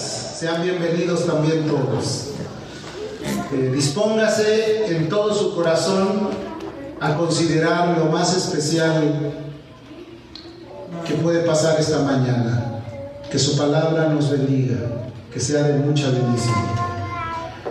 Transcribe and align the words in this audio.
Sean 0.00 0.62
bienvenidos 0.62 1.26
también 1.26 1.66
todos. 1.66 2.28
Eh, 3.52 3.70
dispóngase 3.74 4.96
en 4.96 5.08
todo 5.08 5.34
su 5.34 5.54
corazón 5.54 6.30
a 7.00 7.14
considerar 7.16 7.98
lo 7.98 8.06
más 8.06 8.34
especial 8.34 9.32
que 11.06 11.14
puede 11.14 11.40
pasar 11.40 11.78
esta 11.78 11.98
mañana. 12.00 12.82
Que 13.30 13.38
su 13.38 13.56
palabra 13.56 14.08
nos 14.08 14.30
bendiga, 14.30 14.78
que 15.32 15.38
sea 15.38 15.62
de 15.64 15.74
mucha 15.74 16.10
bendición. 16.10 16.54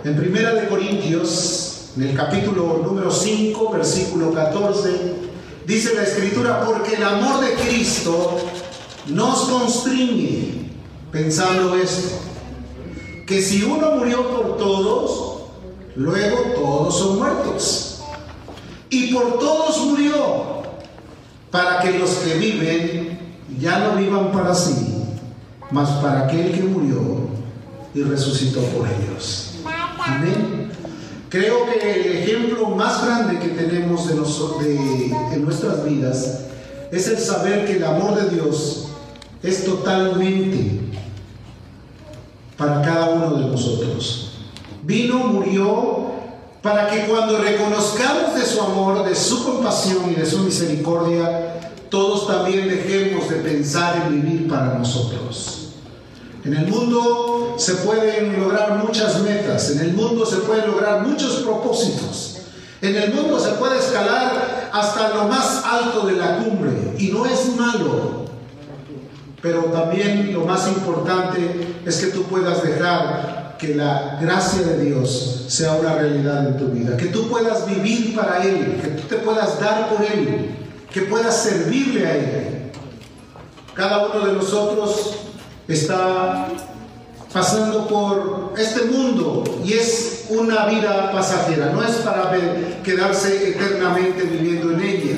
En 0.04 0.16
Primera 0.16 0.54
de 0.54 0.68
Corintios, 0.68 1.90
en 1.96 2.04
el 2.04 2.14
capítulo 2.14 2.80
número 2.84 3.10
5, 3.10 3.72
versículo 3.72 4.32
14, 4.32 4.90
dice 5.66 5.94
la 5.94 6.04
escritura, 6.04 6.64
porque 6.64 6.94
el 6.94 7.02
amor 7.02 7.40
de 7.40 7.54
Cristo 7.54 8.38
nos 9.08 9.40
constriñe, 9.40 10.59
pensando 11.12 11.74
esto, 11.76 12.18
que 13.26 13.42
si 13.42 13.62
uno 13.64 13.92
murió 13.92 14.28
por 14.28 14.56
todos, 14.56 15.42
luego 15.96 16.36
todos 16.54 16.98
son 16.98 17.18
muertos. 17.18 18.02
Y 18.88 19.12
por 19.12 19.38
todos 19.38 19.86
murió, 19.86 20.62
para 21.50 21.80
que 21.80 21.98
los 21.98 22.10
que 22.10 22.34
viven 22.34 23.18
ya 23.58 23.78
no 23.78 23.96
vivan 23.96 24.32
para 24.32 24.54
sí, 24.54 25.04
mas 25.70 25.88
para 26.02 26.26
aquel 26.26 26.52
que 26.52 26.62
murió 26.62 27.28
y 27.94 28.02
resucitó 28.02 28.60
por 28.62 28.86
ellos. 28.88 29.54
Amén. 29.98 30.70
Creo 31.28 31.66
que 31.66 31.78
el 31.78 32.16
ejemplo 32.16 32.70
más 32.70 33.04
grande 33.04 33.38
que 33.38 33.48
tenemos 33.48 34.08
de, 34.08 34.14
en 35.32 35.44
nuestras 35.44 35.84
vidas 35.84 36.40
es 36.90 37.06
el 37.06 37.18
saber 37.18 37.66
que 37.66 37.76
el 37.76 37.84
amor 37.84 38.20
de 38.20 38.30
Dios 38.34 38.88
es 39.42 39.64
totalmente 39.64 40.89
para 42.60 42.82
cada 42.82 43.08
uno 43.08 43.36
de 43.36 43.46
nosotros. 43.46 44.32
Vino, 44.82 45.16
murió, 45.16 46.10
para 46.62 46.90
que 46.90 47.06
cuando 47.06 47.38
reconozcamos 47.38 48.34
de 48.34 48.44
su 48.44 48.60
amor, 48.60 49.08
de 49.08 49.16
su 49.16 49.42
compasión 49.44 50.10
y 50.10 50.14
de 50.14 50.26
su 50.26 50.40
misericordia, 50.40 51.72
todos 51.88 52.26
también 52.26 52.68
dejemos 52.68 53.30
de 53.30 53.36
pensar 53.36 53.96
en 54.06 54.20
vivir 54.20 54.46
para 54.46 54.74
nosotros. 54.74 55.70
En 56.44 56.54
el 56.54 56.66
mundo 56.66 57.54
se 57.56 57.76
pueden 57.76 58.38
lograr 58.38 58.84
muchas 58.84 59.22
metas, 59.22 59.70
en 59.70 59.80
el 59.80 59.92
mundo 59.94 60.26
se 60.26 60.36
pueden 60.36 60.66
lograr 60.66 61.06
muchos 61.06 61.36
propósitos, 61.36 62.42
en 62.82 62.94
el 62.94 63.14
mundo 63.14 63.40
se 63.40 63.52
puede 63.52 63.78
escalar 63.78 64.70
hasta 64.70 65.14
lo 65.14 65.24
más 65.24 65.64
alto 65.64 66.06
de 66.06 66.12
la 66.12 66.38
cumbre 66.38 66.94
y 66.98 67.08
no 67.08 67.24
es 67.24 67.56
malo, 67.56 68.19
pero 69.42 69.64
también 69.64 70.32
lo 70.32 70.44
más 70.44 70.68
importante 70.68 71.74
es 71.86 71.96
que 71.96 72.08
tú 72.08 72.24
puedas 72.24 72.62
dejar 72.62 73.56
que 73.58 73.74
la 73.74 74.18
gracia 74.20 74.62
de 74.62 74.84
Dios 74.84 75.44
sea 75.48 75.74
una 75.74 75.94
realidad 75.94 76.46
en 76.46 76.56
tu 76.56 76.66
vida, 76.68 76.96
que 76.96 77.06
tú 77.06 77.28
puedas 77.28 77.66
vivir 77.66 78.14
para 78.14 78.42
Él, 78.42 78.80
que 78.82 78.88
tú 78.88 79.08
te 79.08 79.16
puedas 79.16 79.60
dar 79.60 79.88
por 79.88 80.04
Él, 80.04 80.50
que 80.90 81.02
puedas 81.02 81.36
servirle 81.36 82.06
a 82.06 82.16
Él. 82.16 82.72
Cada 83.74 84.06
uno 84.06 84.26
de 84.26 84.32
nosotros 84.32 85.14
está 85.68 86.48
pasando 87.32 87.86
por 87.86 88.54
este 88.58 88.84
mundo 88.86 89.44
y 89.64 89.74
es 89.74 90.26
una 90.30 90.66
vida 90.66 91.12
pasajera, 91.12 91.70
no 91.70 91.82
es 91.82 91.96
para 91.96 92.32
quedarse 92.82 93.50
eternamente 93.50 94.22
viviendo 94.22 94.72
en 94.72 94.80
ella. 94.80 95.16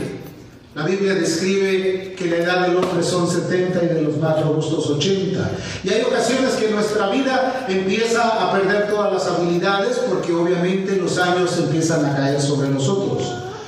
La 0.74 0.86
Biblia 0.86 1.12
describe 1.14 2.14
que 2.16 2.30
la 2.30 2.36
edad 2.36 2.66
del 2.66 2.78
hombre 2.78 3.02
son 3.02 3.30
70 3.30 3.84
y 3.84 3.88
de 3.88 4.00
los 4.00 4.16
más 4.16 4.40
robustos 4.40 4.88
80. 4.88 5.50
Y 5.84 5.90
hay 5.90 6.00
ocasiones 6.00 6.54
que 6.54 6.70
nuestra 6.70 7.10
vida 7.10 7.66
empieza 7.68 8.42
a 8.42 8.52
perder 8.52 8.88
todas 8.88 9.12
las 9.12 9.26
habilidades 9.26 9.98
porque 10.08 10.32
obviamente 10.32 10.96
los 10.96 11.18
años 11.18 11.58
empiezan 11.58 12.06
a 12.06 12.16
caer 12.16 12.40
sobre 12.40 12.70
nosotros. 12.70 13.22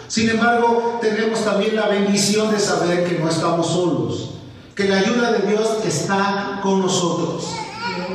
Sin 0.08 0.30
embargo, 0.30 0.98
tenemos 1.02 1.44
también 1.44 1.76
la 1.76 1.88
bendición 1.88 2.50
de 2.50 2.58
saber 2.58 3.04
que 3.04 3.18
no 3.18 3.28
estamos 3.28 3.66
solos, 3.66 4.30
que 4.74 4.88
la 4.88 5.00
ayuda 5.00 5.32
de 5.32 5.46
Dios 5.46 5.68
está 5.86 6.60
con 6.62 6.80
nosotros. 6.80 7.48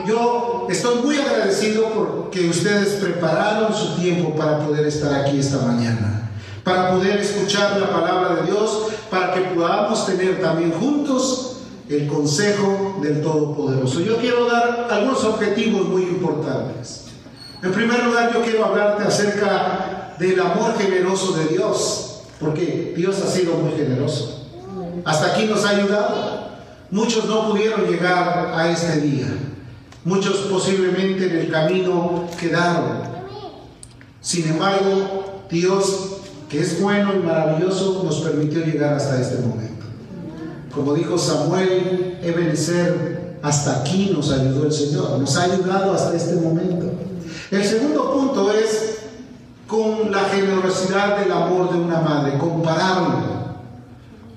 Yo 0.07 0.65
estoy 0.67 1.03
muy 1.03 1.15
agradecido 1.17 1.89
porque 1.89 2.49
ustedes 2.49 2.95
prepararon 2.95 3.71
su 3.71 4.01
tiempo 4.01 4.35
para 4.35 4.65
poder 4.65 4.87
estar 4.87 5.13
aquí 5.13 5.39
esta 5.39 5.59
mañana 5.59 6.28
para 6.69 6.91
poder 6.91 7.19
escuchar 7.19 7.79
la 7.79 7.89
palabra 7.89 8.35
de 8.35 8.51
Dios, 8.51 8.89
para 9.09 9.33
que 9.33 9.41
podamos 9.41 10.05
tener 10.05 10.39
también 10.39 10.71
juntos 10.71 11.61
el 11.89 12.07
consejo 12.07 12.99
del 13.01 13.23
Todopoderoso. 13.23 14.01
Yo 14.01 14.17
quiero 14.17 14.45
dar 14.45 14.87
algunos 14.91 15.23
objetivos 15.23 15.87
muy 15.87 16.03
importantes. 16.03 17.05
En 17.63 17.71
primer 17.71 18.03
lugar, 18.05 18.31
yo 18.31 18.43
quiero 18.43 18.65
hablarte 18.65 19.03
acerca 19.03 20.15
del 20.19 20.39
amor 20.39 20.77
generoso 20.77 21.31
de 21.31 21.45
Dios, 21.47 22.21
porque 22.39 22.93
Dios 22.95 23.19
ha 23.19 23.27
sido 23.27 23.55
muy 23.55 23.71
generoso. 23.71 24.45
Hasta 25.05 25.33
aquí 25.33 25.45
nos 25.45 25.65
ha 25.65 25.69
ayudado. 25.69 26.49
Muchos 26.91 27.25
no 27.25 27.49
pudieron 27.49 27.87
llegar 27.87 28.53
a 28.55 28.69
este 28.69 29.01
día. 29.01 29.27
Muchos 30.05 30.37
posiblemente 30.51 31.25
en 31.25 31.35
el 31.35 31.51
camino 31.51 32.27
quedaron. 32.39 33.09
Sin 34.21 34.47
embargo, 34.49 35.41
Dios 35.49 36.08
que 36.49 36.59
es 36.59 36.81
bueno 36.81 37.13
y 37.15 37.19
maravilloso, 37.19 38.01
nos 38.03 38.21
permitió 38.21 38.65
llegar 38.65 38.95
hasta 38.95 39.21
este 39.21 39.37
momento. 39.37 39.85
Como 40.73 40.95
dijo 40.95 41.17
Samuel, 41.17 42.17
Ebenezer, 42.23 43.37
hasta 43.41 43.81
aquí 43.81 44.11
nos 44.13 44.31
ayudó 44.31 44.65
el 44.65 44.71
Señor, 44.71 45.19
nos 45.19 45.37
ha 45.37 45.43
ayudado 45.43 45.93
hasta 45.93 46.15
este 46.15 46.35
momento. 46.35 46.91
El 47.51 47.63
segundo 47.63 48.13
punto 48.13 48.51
es 48.51 48.97
con 49.67 50.11
la 50.11 50.21
generosidad 50.25 51.19
del 51.19 51.31
amor 51.31 51.71
de 51.71 51.79
una 51.79 52.01
madre, 52.01 52.37
compararlo. 52.39 53.39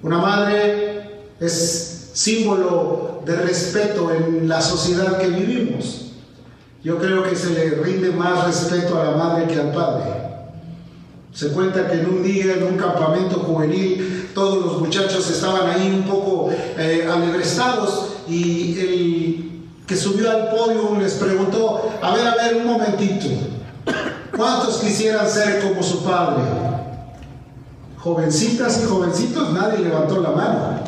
Una 0.02 0.18
madre 0.18 1.22
es 1.40 2.10
símbolo 2.12 3.22
de 3.24 3.36
respeto 3.36 4.12
en 4.12 4.48
la 4.48 4.60
sociedad 4.60 5.18
que 5.18 5.28
vivimos. 5.28 6.12
Yo 6.84 6.98
creo 6.98 7.22
que 7.22 7.36
se 7.36 7.50
le 7.50 7.70
rinde 7.82 8.10
más 8.10 8.44
respeto 8.44 9.00
a 9.00 9.04
la 9.04 9.10
madre 9.12 9.46
que 9.46 9.58
al 9.58 9.72
padre. 9.72 10.31
Se 11.32 11.48
cuenta 11.48 11.88
que 11.88 12.00
en 12.00 12.06
un 12.06 12.22
día, 12.22 12.54
en 12.54 12.62
un 12.64 12.76
campamento 12.76 13.40
juvenil, 13.40 14.30
todos 14.34 14.64
los 14.64 14.80
muchachos 14.80 15.30
estaban 15.30 15.68
ahí 15.70 15.90
un 15.90 16.02
poco 16.02 16.50
eh, 16.50 17.08
alegrestados 17.10 18.08
y 18.28 18.78
el 18.78 19.52
que 19.86 19.96
subió 19.96 20.30
al 20.30 20.50
podio 20.50 20.96
les 21.00 21.14
preguntó, 21.14 21.90
a 22.02 22.14
ver, 22.14 22.26
a 22.26 22.34
ver, 22.36 22.56
un 22.56 22.66
momentito, 22.66 23.26
¿cuántos 24.36 24.76
quisieran 24.76 25.28
ser 25.28 25.62
como 25.62 25.82
su 25.82 26.04
padre? 26.04 26.42
Jovencitas 27.98 28.82
y 28.82 28.86
jovencitos, 28.86 29.52
nadie 29.52 29.78
levantó 29.78 30.20
la 30.20 30.30
mano. 30.30 30.80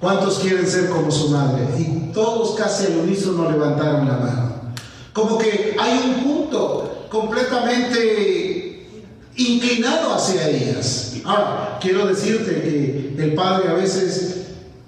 ¿Cuántos 0.00 0.40
quieren 0.40 0.66
ser 0.66 0.88
como 0.88 1.12
su 1.12 1.28
madre? 1.28 1.68
Y 1.78 2.10
todos 2.12 2.56
casi 2.56 2.86
al 2.86 2.98
unísono 2.98 3.48
levantaron 3.48 4.08
la 4.08 4.16
mano. 4.16 4.54
Como 5.12 5.38
que 5.38 5.76
hay 5.78 6.00
un 6.04 6.24
punto 6.24 7.06
completamente 7.08 8.61
inclinado 9.36 10.14
hacia 10.14 10.48
ellas. 10.48 11.14
Ahora, 11.24 11.78
quiero 11.80 12.06
decirte 12.06 12.62
que 12.62 13.22
el 13.22 13.34
padre 13.34 13.68
a 13.68 13.74
veces 13.74 14.42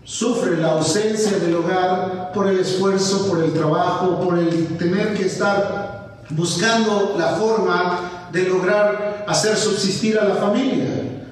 sufre 0.04 0.58
la 0.58 0.72
ausencia 0.72 1.38
del 1.38 1.56
hogar 1.56 2.32
por 2.34 2.48
el 2.48 2.60
esfuerzo, 2.60 3.26
por 3.26 3.42
el 3.42 3.52
trabajo, 3.52 4.20
por 4.20 4.38
el 4.38 4.76
tener 4.76 5.14
que 5.14 5.26
estar 5.26 6.24
buscando 6.30 7.14
la 7.18 7.36
forma 7.36 8.28
de 8.32 8.48
lograr 8.48 9.24
hacer 9.26 9.56
subsistir 9.56 10.18
a 10.18 10.24
la 10.24 10.34
familia. 10.34 10.88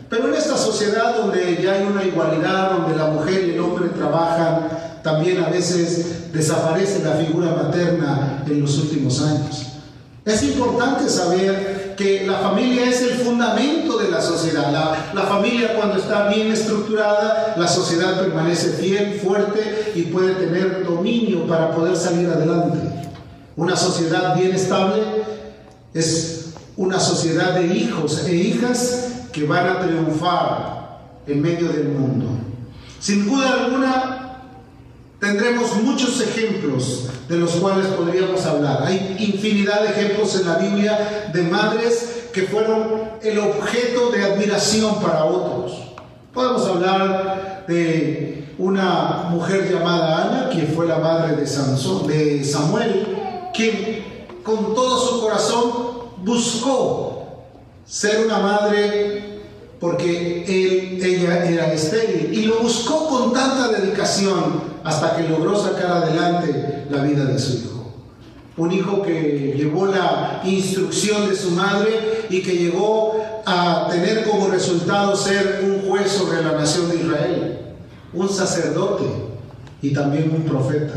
Pero 0.09 0.29
en 0.29 0.34
esta 0.34 0.56
sociedad 0.56 1.17
donde 1.17 1.61
ya 1.62 1.73
hay 1.73 1.87
una 1.87 2.05
igualdad, 2.05 2.73
donde 2.73 2.97
la 2.97 3.09
mujer 3.09 3.44
y 3.49 3.53
el 3.53 3.61
hombre 3.61 3.89
trabajan, 3.89 4.69
también 5.03 5.43
a 5.43 5.49
veces 5.49 6.32
desaparece 6.32 7.03
la 7.03 7.12
figura 7.14 7.55
materna 7.55 8.44
en 8.47 8.61
los 8.61 8.79
últimos 8.79 9.20
años. 9.20 9.72
Es 10.25 10.43
importante 10.45 11.09
saber 11.09 11.95
que 11.97 12.25
la 12.25 12.39
familia 12.39 12.89
es 12.89 13.03
el 13.03 13.15
fundamento 13.15 13.99
de 13.99 14.09
la 14.09 14.21
sociedad. 14.21 14.71
La, 15.13 15.23
familia 15.23 15.75
cuando 15.75 15.97
está 15.97 16.29
bien 16.29 16.53
estructurada, 16.53 17.55
la 17.57 17.67
sociedad 17.67 18.21
permanece 18.21 18.71
fiel, 18.75 19.21
fuerte 19.21 19.93
y 19.97 20.03
puede 20.03 20.35
tener 20.35 20.85
dominio 20.85 21.47
para 21.49 21.73
poder 21.73 21.97
salir 21.97 22.29
adelante. 22.29 22.79
Una 23.57 23.75
sociedad 23.75 24.37
bien 24.37 24.55
estable 24.55 25.03
es 25.93 26.53
una 26.77 27.01
sociedad 27.01 27.55
de 27.55 27.67
hijos 27.67 28.25
e 28.27 28.35
hijas 28.35 29.09
que 29.33 29.45
van 29.45 29.67
a 29.67 29.81
triunfar 29.81 31.01
en 31.27 31.43
medio 31.43 31.69
del 31.69 31.89
mundo. 31.89 32.27
Sin 33.01 33.29
duda 33.29 33.65
alguna, 33.65 34.22
Tendremos 35.23 35.77
muchos 35.77 36.21
ejemplos 36.21 37.05
de 37.29 37.37
los 37.37 37.53
cuales 37.53 37.87
podríamos 37.87 38.45
hablar. 38.45 38.83
Hay 38.85 39.15
infinidad 39.21 39.83
de 39.83 39.91
ejemplos 39.91 40.35
en 40.35 40.49
la 40.49 40.57
Biblia 40.57 41.31
de 41.33 41.43
madres 41.45 42.25
que 42.33 42.43
fueron 42.43 43.03
el 43.23 43.39
objeto 43.39 44.11
de 44.11 44.25
admiración 44.25 45.01
para 45.01 45.25
otros. 45.25 45.75
Podemos 46.35 46.67
hablar 46.67 47.67
de 47.69 48.53
una 48.59 49.29
mujer 49.31 49.73
llamada 49.73 50.25
Ana, 50.25 50.51
que 50.51 50.63
fue 50.63 50.89
la 50.89 50.99
madre 50.99 51.37
de, 51.37 51.47
Sansón, 51.47 52.09
de 52.09 52.43
Samuel, 52.43 53.07
que 53.55 54.27
con 54.43 54.75
todo 54.75 54.99
su 54.99 55.21
corazón 55.21 55.73
buscó 56.25 57.45
ser 57.87 58.27
una 58.27 58.41
madre 58.41 59.31
porque 59.82 60.44
él, 60.46 61.05
ella 61.05 61.44
era 61.44 61.73
estéril 61.73 62.32
y 62.32 62.43
lo 62.43 62.61
buscó 62.61 63.08
con 63.08 63.32
tanta 63.32 63.67
dedicación 63.67 64.62
hasta 64.84 65.17
que 65.17 65.29
logró 65.29 65.61
sacar 65.61 65.90
adelante 65.90 66.87
la 66.88 67.02
vida 67.02 67.25
de 67.25 67.37
su 67.37 67.56
hijo. 67.56 67.93
Un 68.56 68.70
hijo 68.70 69.02
que 69.02 69.55
llevó 69.56 69.87
la 69.87 70.40
instrucción 70.44 71.29
de 71.29 71.34
su 71.34 71.50
madre 71.50 72.26
y 72.31 72.43
que 72.43 72.52
llegó 72.52 73.20
a 73.44 73.88
tener 73.90 74.23
como 74.23 74.46
resultado 74.46 75.17
ser 75.17 75.64
un 75.64 75.90
juez 75.90 76.12
sobre 76.12 76.44
la 76.44 76.52
nación 76.52 76.88
de 76.88 76.96
Israel, 76.99 77.58
un 78.12 78.28
sacerdote 78.28 79.06
y 79.82 79.93
también 79.93 80.31
un 80.32 80.44
profeta. 80.44 80.94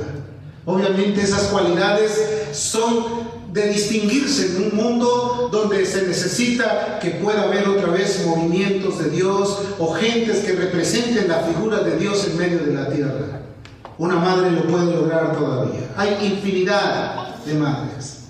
Obviamente 0.63 1.23
esas 1.23 1.45
cualidades 1.45 2.49
son 2.51 3.24
de 3.55 3.69
distinguirse 3.69 4.47
en 4.47 4.63
un 4.63 4.75
mundo 4.75 5.47
donde 5.49 5.85
se 5.85 6.05
necesita 6.05 6.99
que 6.99 7.11
pueda 7.11 7.43
haber 7.43 7.65
otra 7.69 7.87
vez 7.87 8.25
movimientos 8.25 8.99
de 8.99 9.09
Dios 9.09 9.59
o 9.79 9.93
gentes 9.93 10.39
que 10.39 10.51
representen 10.51 11.29
la 11.29 11.39
figura 11.39 11.79
de 11.79 11.95
Dios 11.95 12.27
en 12.27 12.37
medio 12.37 12.59
de 12.59 12.73
la 12.73 12.89
tierra. 12.89 13.43
Una 13.97 14.17
madre 14.17 14.51
lo 14.51 14.63
puede 14.63 14.93
lograr 14.93 15.37
todavía. 15.37 15.89
Hay 15.95 16.17
infinidad 16.33 17.35
de 17.45 17.53
madres. 17.53 18.23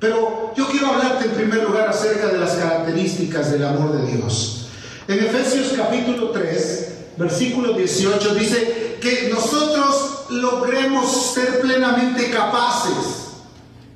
Pero 0.00 0.54
yo 0.56 0.66
quiero 0.68 0.86
hablarte 0.86 1.26
en 1.26 1.32
primer 1.32 1.62
lugar 1.64 1.90
acerca 1.90 2.28
de 2.28 2.38
las 2.38 2.52
características 2.52 3.52
del 3.52 3.62
amor 3.62 3.92
de 3.92 4.10
Dios. 4.10 4.68
En 5.06 5.18
Efesios 5.18 5.74
capítulo 5.76 6.30
3, 6.30 6.88
versículo 7.18 7.74
18 7.74 8.34
dice 8.34 8.96
que 9.02 9.28
nosotros 9.30 10.24
logremos 10.30 11.34
ser 11.34 11.60
plenamente 11.60 12.30
capaces. 12.30 13.25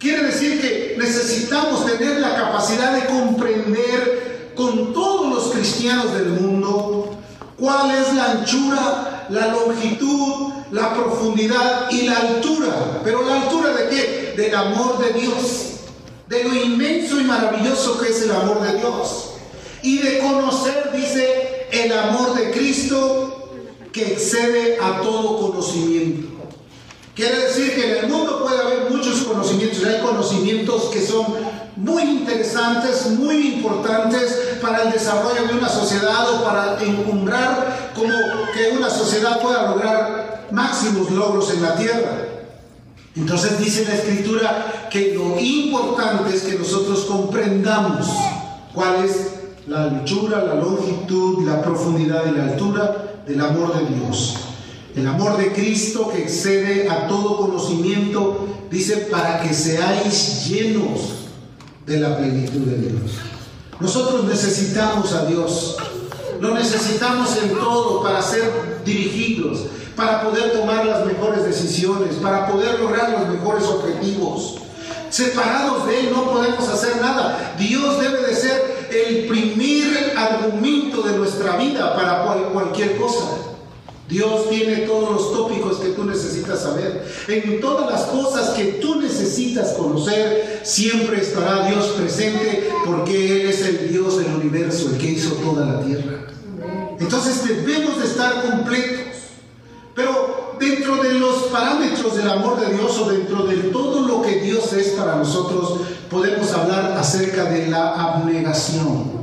Quiere 0.00 0.22
decir 0.22 0.58
que 0.62 0.96
necesitamos 0.96 1.84
tener 1.84 2.20
la 2.20 2.34
capacidad 2.34 2.94
de 2.94 3.04
comprender 3.04 4.52
con 4.56 4.94
todos 4.94 5.28
los 5.28 5.52
cristianos 5.52 6.14
del 6.14 6.30
mundo 6.30 7.18
cuál 7.58 7.90
es 7.90 8.14
la 8.14 8.30
anchura, 8.30 9.26
la 9.28 9.48
longitud, 9.48 10.54
la 10.70 10.94
profundidad 10.94 11.90
y 11.90 12.06
la 12.06 12.16
altura. 12.16 13.02
Pero 13.04 13.28
la 13.28 13.42
altura 13.42 13.74
de 13.74 13.88
qué? 13.90 14.34
Del 14.38 14.54
amor 14.54 15.04
de 15.04 15.20
Dios. 15.20 15.66
De 16.30 16.44
lo 16.44 16.54
inmenso 16.54 17.20
y 17.20 17.24
maravilloso 17.24 18.00
que 18.00 18.08
es 18.08 18.22
el 18.22 18.30
amor 18.30 18.62
de 18.62 18.78
Dios. 18.78 19.32
Y 19.82 19.98
de 19.98 20.20
conocer, 20.20 20.92
dice, 20.94 21.66
el 21.72 21.92
amor 21.92 22.38
de 22.38 22.50
Cristo 22.52 23.50
que 23.92 24.14
excede 24.14 24.78
a 24.80 25.02
todo 25.02 25.50
conocimiento. 25.50 26.39
Quiere 27.14 27.40
decir 27.46 27.74
que 27.74 27.90
en 27.90 28.04
el 28.04 28.10
mundo 28.10 28.42
puede 28.42 28.60
haber 28.60 28.90
muchos 28.90 29.22
conocimientos, 29.22 29.84
hay 29.84 30.00
conocimientos 30.00 30.84
que 30.92 31.04
son 31.04 31.26
muy 31.76 32.02
interesantes, 32.02 33.06
muy 33.18 33.54
importantes 33.54 34.58
para 34.62 34.82
el 34.84 34.92
desarrollo 34.92 35.46
de 35.46 35.54
una 35.54 35.68
sociedad 35.68 36.30
o 36.34 36.44
para 36.44 36.82
encumbrar 36.82 37.92
como 37.94 38.12
que 38.54 38.76
una 38.76 38.90
sociedad 38.90 39.40
pueda 39.40 39.70
lograr 39.70 40.48
máximos 40.52 41.10
logros 41.10 41.52
en 41.52 41.62
la 41.62 41.74
tierra. 41.74 42.26
Entonces 43.16 43.58
dice 43.58 43.84
la 43.86 43.94
escritura 43.94 44.88
que 44.90 45.14
lo 45.14 45.38
importante 45.38 46.34
es 46.34 46.42
que 46.42 46.58
nosotros 46.58 47.06
comprendamos 47.06 48.06
cuál 48.72 49.04
es 49.04 49.30
la 49.66 49.84
anchura, 49.84 50.44
la 50.44 50.54
longitud, 50.54 51.46
la 51.46 51.60
profundidad 51.60 52.24
y 52.26 52.36
la 52.36 52.44
altura 52.44 53.20
del 53.26 53.40
amor 53.40 53.76
de 53.76 53.94
Dios. 53.94 54.49
El 55.00 55.08
amor 55.08 55.38
de 55.38 55.50
Cristo 55.54 56.10
que 56.12 56.24
excede 56.24 56.86
a 56.90 57.08
todo 57.08 57.38
conocimiento, 57.38 58.46
dice, 58.70 59.08
para 59.10 59.40
que 59.40 59.54
seáis 59.54 60.46
llenos 60.46 61.00
de 61.86 62.00
la 62.00 62.18
plenitud 62.18 62.66
de 62.66 62.76
Dios. 62.76 63.12
Nosotros 63.80 64.24
necesitamos 64.24 65.10
a 65.14 65.24
Dios. 65.24 65.78
Lo 66.38 66.52
necesitamos 66.52 67.34
en 67.42 67.48
todo 67.54 68.02
para 68.02 68.20
ser 68.20 68.82
dirigidos, 68.84 69.60
para 69.96 70.22
poder 70.22 70.52
tomar 70.52 70.84
las 70.84 71.06
mejores 71.06 71.46
decisiones, 71.46 72.16
para 72.16 72.46
poder 72.48 72.78
lograr 72.78 73.08
los 73.08 73.26
mejores 73.30 73.64
objetivos. 73.64 74.56
Separados 75.08 75.86
de 75.86 75.98
Él 75.98 76.10
no 76.14 76.30
podemos 76.30 76.68
hacer 76.68 77.00
nada. 77.00 77.54
Dios 77.58 78.02
debe 78.02 78.20
de 78.20 78.36
ser 78.36 78.88
el 78.90 79.26
primer 79.28 80.14
argumento 80.14 81.00
de 81.00 81.16
nuestra 81.16 81.56
vida 81.56 81.96
para 81.96 82.22
cualquier 82.52 82.98
cosa. 82.98 83.49
Dios 84.10 84.50
tiene 84.50 84.78
todos 84.78 85.10
los 85.12 85.32
tópicos 85.32 85.78
que 85.78 85.90
tú 85.90 86.04
necesitas 86.04 86.60
saber. 86.60 87.06
En 87.28 87.60
todas 87.60 87.90
las 87.90 88.02
cosas 88.02 88.50
que 88.50 88.64
tú 88.80 89.00
necesitas 89.00 89.74
conocer, 89.74 90.60
siempre 90.64 91.20
estará 91.20 91.68
Dios 91.68 91.86
presente 91.96 92.68
porque 92.84 93.40
Él 93.40 93.48
es 93.48 93.60
el 93.62 93.92
Dios 93.92 94.18
del 94.18 94.34
universo, 94.34 94.90
el 94.90 94.98
que 94.98 95.12
hizo 95.12 95.34
toda 95.34 95.64
la 95.64 95.80
tierra. 95.80 96.26
Entonces 96.98 97.46
debemos 97.46 97.98
de 97.98 98.04
estar 98.04 98.42
completos. 98.42 99.06
Pero 99.94 100.56
dentro 100.58 100.96
de 101.02 101.14
los 101.14 101.44
parámetros 101.44 102.16
del 102.16 102.28
amor 102.28 102.60
de 102.60 102.74
Dios 102.74 102.98
o 102.98 103.10
dentro 103.10 103.44
de 103.44 103.56
todo 103.70 104.06
lo 104.06 104.22
que 104.22 104.40
Dios 104.40 104.72
es 104.72 104.88
para 104.90 105.16
nosotros, 105.16 105.80
podemos 106.10 106.52
hablar 106.52 106.96
acerca 106.98 107.44
de 107.44 107.68
la 107.68 107.94
abnegación. 107.94 109.20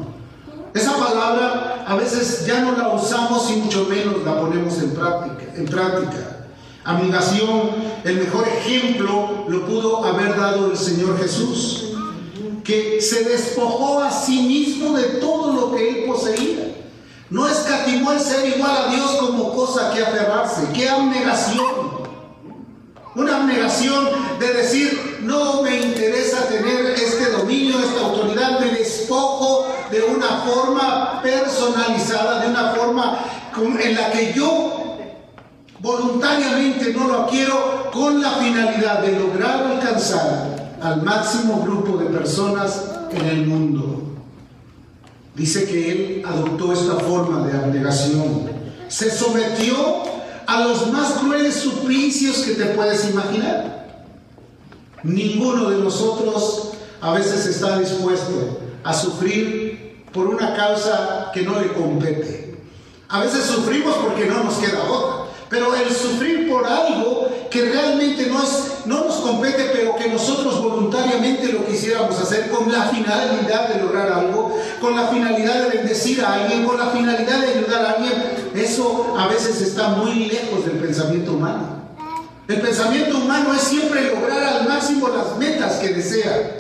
Esa 0.74 0.96
palabra 0.98 1.77
a 1.88 1.96
veces 1.96 2.46
ya 2.46 2.60
no 2.60 2.74
la 2.74 2.90
usamos 2.90 3.50
y 3.50 3.56
mucho 3.56 3.86
menos 3.86 4.22
la 4.26 4.42
ponemos 4.42 4.78
en 4.80 4.92
práctica. 4.92 5.54
En 5.56 5.66
práctica. 5.66 6.48
Abnegación, 6.84 7.72
el 8.04 8.18
mejor 8.18 8.46
ejemplo 8.46 9.46
lo 9.48 9.66
pudo 9.66 10.04
haber 10.04 10.36
dado 10.38 10.70
el 10.70 10.78
Señor 10.78 11.18
Jesús, 11.18 11.94
que 12.66 13.02
se 13.02 13.24
despojó 13.24 14.02
a 14.02 14.12
sí 14.12 14.42
mismo 14.42 14.98
de 14.98 15.04
todo 15.22 15.54
lo 15.54 15.76
que 15.76 15.90
él 15.90 16.06
poseía. 16.06 16.76
No 17.30 17.48
escatimó 17.48 18.12
el 18.12 18.20
ser 18.20 18.58
igual 18.58 18.72
a 18.76 18.94
Dios 18.94 19.10
como 19.22 19.54
cosa 19.54 19.94
que 19.94 20.04
aferrarse. 20.04 20.68
¡Qué 20.74 20.90
abnegación! 20.90 22.08
Una 23.16 23.38
abnegación 23.38 24.10
de 24.40 24.54
decir, 24.54 25.20
no 25.22 25.62
me 25.62 25.80
interesa 25.80 26.48
tener 26.50 26.86
dominio, 27.48 27.80
esta 27.80 28.02
autoridad, 28.02 28.60
me 28.60 28.72
despojo 28.72 29.68
de 29.90 30.04
una 30.04 30.28
forma 30.40 31.22
personalizada, 31.22 32.42
de 32.42 32.50
una 32.50 32.72
forma 32.72 33.20
en 33.82 33.96
la 33.96 34.12
que 34.12 34.34
yo 34.34 34.98
voluntariamente 35.80 36.94
no 36.94 37.08
lo 37.08 37.28
quiero 37.28 37.90
con 37.92 38.22
la 38.22 38.32
finalidad 38.32 39.00
de 39.00 39.18
lograr 39.18 39.64
alcanzar 39.64 40.76
al 40.82 41.02
máximo 41.04 41.62
grupo 41.64 41.98
de 41.98 42.06
personas 42.06 42.84
en 43.12 43.26
el 43.26 43.48
mundo. 43.48 44.04
Dice 45.34 45.66
que 45.66 45.92
él 45.92 46.24
adoptó 46.28 46.74
esta 46.74 46.96
forma 46.96 47.48
de 47.48 47.58
abnegación. 47.58 48.50
Se 48.90 49.10
sometió 49.10 50.04
a 50.46 50.62
los 50.66 50.92
más 50.92 51.14
crueles 51.14 51.56
suplicios 51.56 52.40
que 52.40 52.56
te 52.56 52.66
puedes 52.66 53.10
imaginar. 53.10 53.88
Ninguno 55.04 55.70
de 55.70 55.78
nosotros 55.78 56.67
a 57.02 57.14
veces 57.14 57.46
está 57.46 57.80
dispuesto 57.80 58.60
a 58.84 58.94
sufrir 58.94 60.04
por 60.14 60.28
una 60.28 60.56
causa 60.56 61.32
que 61.34 61.42
no 61.42 61.60
le 61.60 61.74
compete. 61.74 62.56
A 63.10 63.22
veces 63.22 63.44
sufrimos 63.44 63.96
porque 63.96 64.26
no 64.26 64.44
nos 64.44 64.56
queda 64.56 64.84
otra. 64.84 65.28
Pero 65.50 65.74
el 65.76 65.90
sufrir 65.94 66.50
por 66.50 66.66
algo 66.66 67.30
que 67.50 67.70
realmente 67.70 68.28
no, 68.28 68.44
es, 68.44 68.86
no 68.86 69.06
nos 69.06 69.16
compete, 69.16 69.70
pero 69.74 69.96
que 69.96 70.10
nosotros 70.10 70.62
voluntariamente 70.62 71.54
lo 71.54 71.66
quisiéramos 71.66 72.20
hacer 72.20 72.50
con 72.50 72.70
la 72.70 72.84
finalidad 72.90 73.70
de 73.70 73.82
lograr 73.82 74.12
algo, 74.12 74.58
con 74.82 74.96
la 74.96 75.08
finalidad 75.08 75.64
de 75.64 75.78
bendecir 75.78 76.22
a 76.22 76.34
alguien, 76.34 76.66
con 76.66 76.78
la 76.78 76.88
finalidad 76.88 77.40
de 77.40 77.60
ayudar 77.60 77.86
a 77.86 77.92
alguien, 77.92 78.14
eso 78.56 79.16
a 79.18 79.28
veces 79.28 79.62
está 79.62 79.90
muy 79.90 80.26
lejos 80.26 80.66
del 80.66 80.80
pensamiento 80.80 81.34
humano. 81.34 81.78
El 82.50 82.60
pensamiento 82.60 83.18
humano 83.18 83.54
es 83.54 83.62
siempre 83.62 84.14
lograr 84.14 84.44
al 84.44 84.68
máximo 84.68 85.08
las 85.10 85.38
metas 85.38 85.76
que 85.76 85.90
desea. 85.90 86.58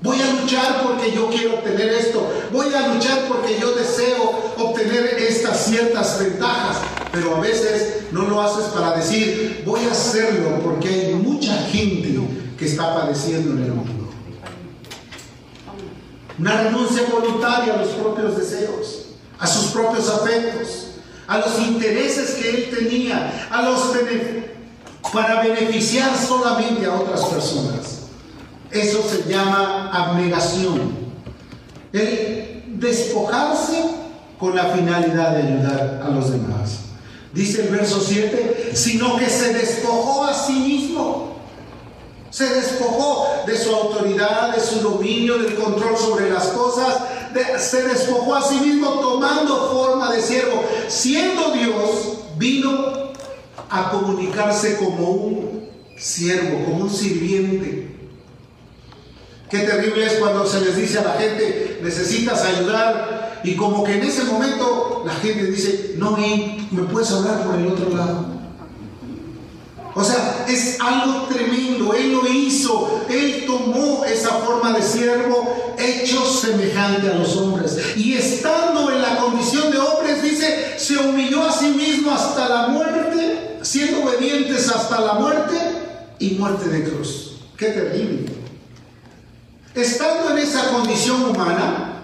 Voy 0.00 0.20
a 0.20 0.32
luchar 0.40 0.82
porque 0.84 1.12
yo 1.12 1.28
quiero 1.28 1.54
obtener 1.54 1.88
esto. 1.88 2.30
Voy 2.52 2.72
a 2.72 2.94
luchar 2.94 3.26
porque 3.28 3.58
yo 3.60 3.72
deseo 3.72 4.52
obtener 4.56 5.16
estas 5.18 5.64
ciertas 5.64 6.18
ventajas. 6.20 6.78
Pero 7.10 7.36
a 7.36 7.40
veces 7.40 8.04
no 8.12 8.22
lo 8.22 8.40
haces 8.40 8.66
para 8.66 8.96
decir, 8.96 9.62
voy 9.66 9.80
a 9.84 9.92
hacerlo 9.92 10.60
porque 10.62 10.88
hay 10.88 11.14
mucha 11.14 11.54
gente 11.62 11.98
que 12.58 12.66
está 12.66 12.94
padeciendo 12.94 13.52
en 13.52 13.64
el 13.64 13.72
mundo. 13.72 14.08
Una 16.38 16.62
renuncia 16.62 17.02
voluntaria 17.10 17.74
a 17.74 17.78
los 17.78 17.88
propios 17.88 18.36
deseos, 18.36 19.06
a 19.38 19.46
sus 19.46 19.72
propios 19.72 20.08
afectos, 20.08 20.88
a 21.26 21.38
los 21.38 21.58
intereses 21.58 22.36
que 22.36 22.48
él 22.48 22.76
tenía, 22.76 23.48
a 23.50 23.62
los 23.62 23.92
para 25.12 25.42
beneficiar 25.42 26.16
solamente 26.16 26.86
a 26.86 26.94
otras 26.94 27.24
personas. 27.24 27.97
Eso 28.70 29.02
se 29.02 29.30
llama 29.30 29.90
abnegación. 29.92 30.92
El 31.92 32.64
despojarse 32.78 33.82
con 34.38 34.54
la 34.54 34.66
finalidad 34.66 35.32
de 35.32 35.42
ayudar 35.42 36.02
a 36.04 36.10
los 36.10 36.30
demás. 36.30 36.80
Dice 37.32 37.62
el 37.62 37.68
verso 37.68 38.00
7, 38.00 38.72
sino 38.74 39.16
que 39.16 39.28
se 39.28 39.52
despojó 39.52 40.24
a 40.24 40.34
sí 40.34 40.52
mismo. 40.52 41.38
Se 42.30 42.46
despojó 42.54 43.26
de 43.46 43.56
su 43.56 43.74
autoridad, 43.74 44.54
de 44.54 44.60
su 44.60 44.80
dominio, 44.80 45.38
del 45.38 45.54
control 45.54 45.96
sobre 45.96 46.30
las 46.30 46.48
cosas. 46.48 46.98
se 47.58 47.82
despojó 47.84 48.34
a 48.34 48.42
sí 48.42 48.56
mismo 48.60 48.90
tomando 49.00 49.70
forma 49.72 50.12
de 50.12 50.20
siervo. 50.20 50.62
Siendo 50.88 51.52
Dios, 51.52 52.18
vino 52.36 53.12
a 53.70 53.90
comunicarse 53.90 54.76
como 54.76 55.10
un 55.10 55.68
siervo, 55.96 56.64
como 56.64 56.84
un 56.84 56.90
sirviente. 56.90 57.87
Qué 59.50 59.58
terrible 59.60 60.06
es 60.06 60.14
cuando 60.14 60.46
se 60.46 60.60
les 60.60 60.76
dice 60.76 60.98
a 60.98 61.04
la 61.04 61.12
gente, 61.14 61.80
necesitas 61.82 62.42
ayudar, 62.44 63.40
y 63.44 63.54
como 63.54 63.84
que 63.84 63.94
en 63.94 64.04
ese 64.04 64.24
momento 64.24 65.02
la 65.06 65.14
gente 65.14 65.44
dice, 65.44 65.94
no, 65.96 66.16
¿me 66.16 66.82
puedes 66.82 67.10
hablar 67.12 67.44
por 67.44 67.54
el 67.54 67.66
otro 67.68 67.96
lado? 67.96 68.38
O 69.94 70.04
sea, 70.04 70.46
es 70.48 70.78
algo 70.80 71.26
tremendo. 71.26 71.92
Él 71.92 72.12
lo 72.12 72.24
hizo. 72.28 73.04
Él 73.08 73.44
tomó 73.46 74.04
esa 74.04 74.30
forma 74.30 74.72
de 74.72 74.82
siervo 74.82 75.74
hecho 75.76 76.24
semejante 76.24 77.10
a 77.10 77.14
los 77.14 77.36
hombres. 77.36 77.76
Y 77.96 78.14
estando 78.14 78.92
en 78.92 79.02
la 79.02 79.16
condición 79.16 79.72
de 79.72 79.78
hombres, 79.78 80.22
dice, 80.22 80.74
se 80.76 80.98
humilló 80.98 81.42
a 81.42 81.52
sí 81.52 81.70
mismo 81.70 82.12
hasta 82.12 82.48
la 82.48 82.68
muerte, 82.68 83.58
siendo 83.62 84.04
obedientes 84.04 84.68
hasta 84.68 85.00
la 85.00 85.14
muerte 85.14 85.56
y 86.20 86.30
muerte 86.32 86.68
de 86.68 86.84
cruz. 86.84 87.32
Qué 87.56 87.66
terrible. 87.66 88.37
Estando 89.78 90.32
en 90.32 90.38
esa 90.38 90.72
condición 90.72 91.22
humana, 91.30 92.02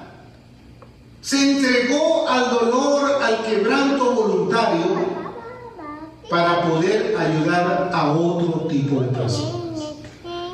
se 1.21 1.51
entregó 1.51 2.29
al 2.29 2.51
dolor, 2.51 3.21
al 3.21 3.45
quebranto 3.45 4.13
voluntario 4.13 5.25
para 6.31 6.63
poder 6.69 7.17
ayudar 7.19 7.91
a 7.93 8.13
otro 8.13 8.69
tipo 8.69 9.01
de 9.01 9.09
personas. 9.09 9.95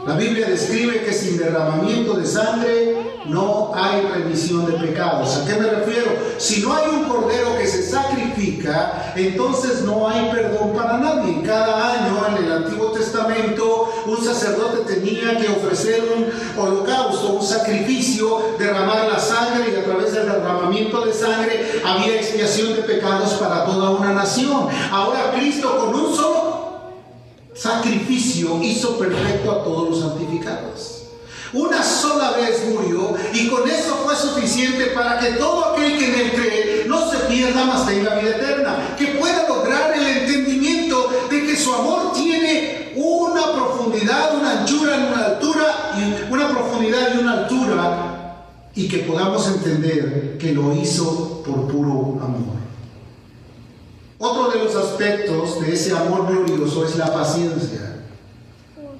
La 0.06 0.14
Biblia 0.14 0.48
describe 0.48 1.04
que 1.04 1.12
sin 1.12 1.36
derramamiento 1.36 2.14
de 2.14 2.26
sangre 2.26 3.09
no 3.26 3.72
hay 3.74 4.02
remisión 4.02 4.66
de 4.66 4.72
pecados. 4.72 5.36
¿A 5.36 5.46
qué 5.46 5.54
me 5.54 5.68
refiero? 5.68 6.10
Si 6.38 6.62
no 6.62 6.74
hay 6.74 6.88
un 6.88 7.04
cordero 7.04 7.56
que 7.58 7.66
se 7.66 7.82
sacrifica, 7.82 9.12
entonces 9.14 9.82
no 9.82 10.08
hay 10.08 10.30
perdón 10.30 10.72
para 10.74 10.98
nadie. 10.98 11.42
Cada 11.42 11.92
año 11.92 12.26
en 12.28 12.44
el 12.44 12.52
Antiguo 12.52 12.92
Testamento 12.92 13.92
un 14.06 14.24
sacerdote 14.24 14.94
tenía 14.94 15.36
que 15.36 15.48
ofrecer 15.48 16.02
un 16.16 16.62
holocausto, 16.62 17.34
un 17.34 17.42
sacrificio, 17.42 18.54
derramar 18.58 19.08
la 19.12 19.18
sangre 19.18 19.72
y 19.72 19.76
a 19.76 19.84
través 19.84 20.12
del 20.14 20.26
derramamiento 20.26 21.04
de 21.04 21.12
sangre 21.12 21.82
había 21.84 22.16
expiación 22.16 22.74
de 22.74 22.82
pecados 22.82 23.34
para 23.34 23.64
toda 23.66 23.90
una 23.90 24.12
nación. 24.12 24.68
Ahora 24.90 25.32
Cristo 25.36 25.76
con 25.78 25.94
un 25.94 26.14
solo 26.14 26.60
sacrificio 27.54 28.62
hizo 28.62 28.96
perfecto 28.96 29.50
a 29.50 29.62
todos 29.62 29.90
los 29.90 30.00
santificados. 30.00 30.99
Una 31.52 31.82
sola 31.82 32.32
vez 32.32 32.64
murió 32.68 33.14
y 33.32 33.48
con 33.48 33.68
eso 33.68 33.96
fue 34.04 34.14
suficiente 34.14 34.86
para 34.86 35.18
que 35.18 35.32
todo 35.32 35.72
aquel 35.72 35.98
que 35.98 36.06
en 36.06 36.20
él 36.20 36.32
cree 36.32 36.84
no 36.86 37.10
se 37.10 37.18
pierda, 37.20 37.64
mas 37.64 37.86
tenga 37.86 38.14
vida 38.14 38.36
eterna. 38.36 38.94
Que 38.96 39.06
pueda 39.18 39.48
lograr 39.48 39.92
el 39.96 40.06
entendimiento 40.06 41.10
de 41.28 41.46
que 41.46 41.56
su 41.56 41.74
amor 41.74 42.12
tiene 42.12 42.92
una 42.96 43.52
profundidad, 43.52 44.38
una 44.38 44.60
anchura, 44.60 44.96
una 44.96 45.24
altura, 45.26 45.92
y 45.96 46.32
una 46.32 46.48
profundidad 46.50 47.14
y 47.14 47.18
una 47.18 47.32
altura, 47.32 48.46
y 48.74 48.88
que 48.88 48.98
podamos 48.98 49.46
entender 49.48 50.38
que 50.38 50.52
lo 50.52 50.72
hizo 50.74 51.42
por 51.44 51.66
puro 51.66 52.20
amor. 52.22 52.60
Otro 54.18 54.50
de 54.50 54.64
los 54.64 54.76
aspectos 54.76 55.60
de 55.60 55.72
ese 55.72 55.96
amor 55.96 56.26
glorioso 56.28 56.84
es 56.84 56.96
la 56.96 57.12
paciencia. 57.12 57.96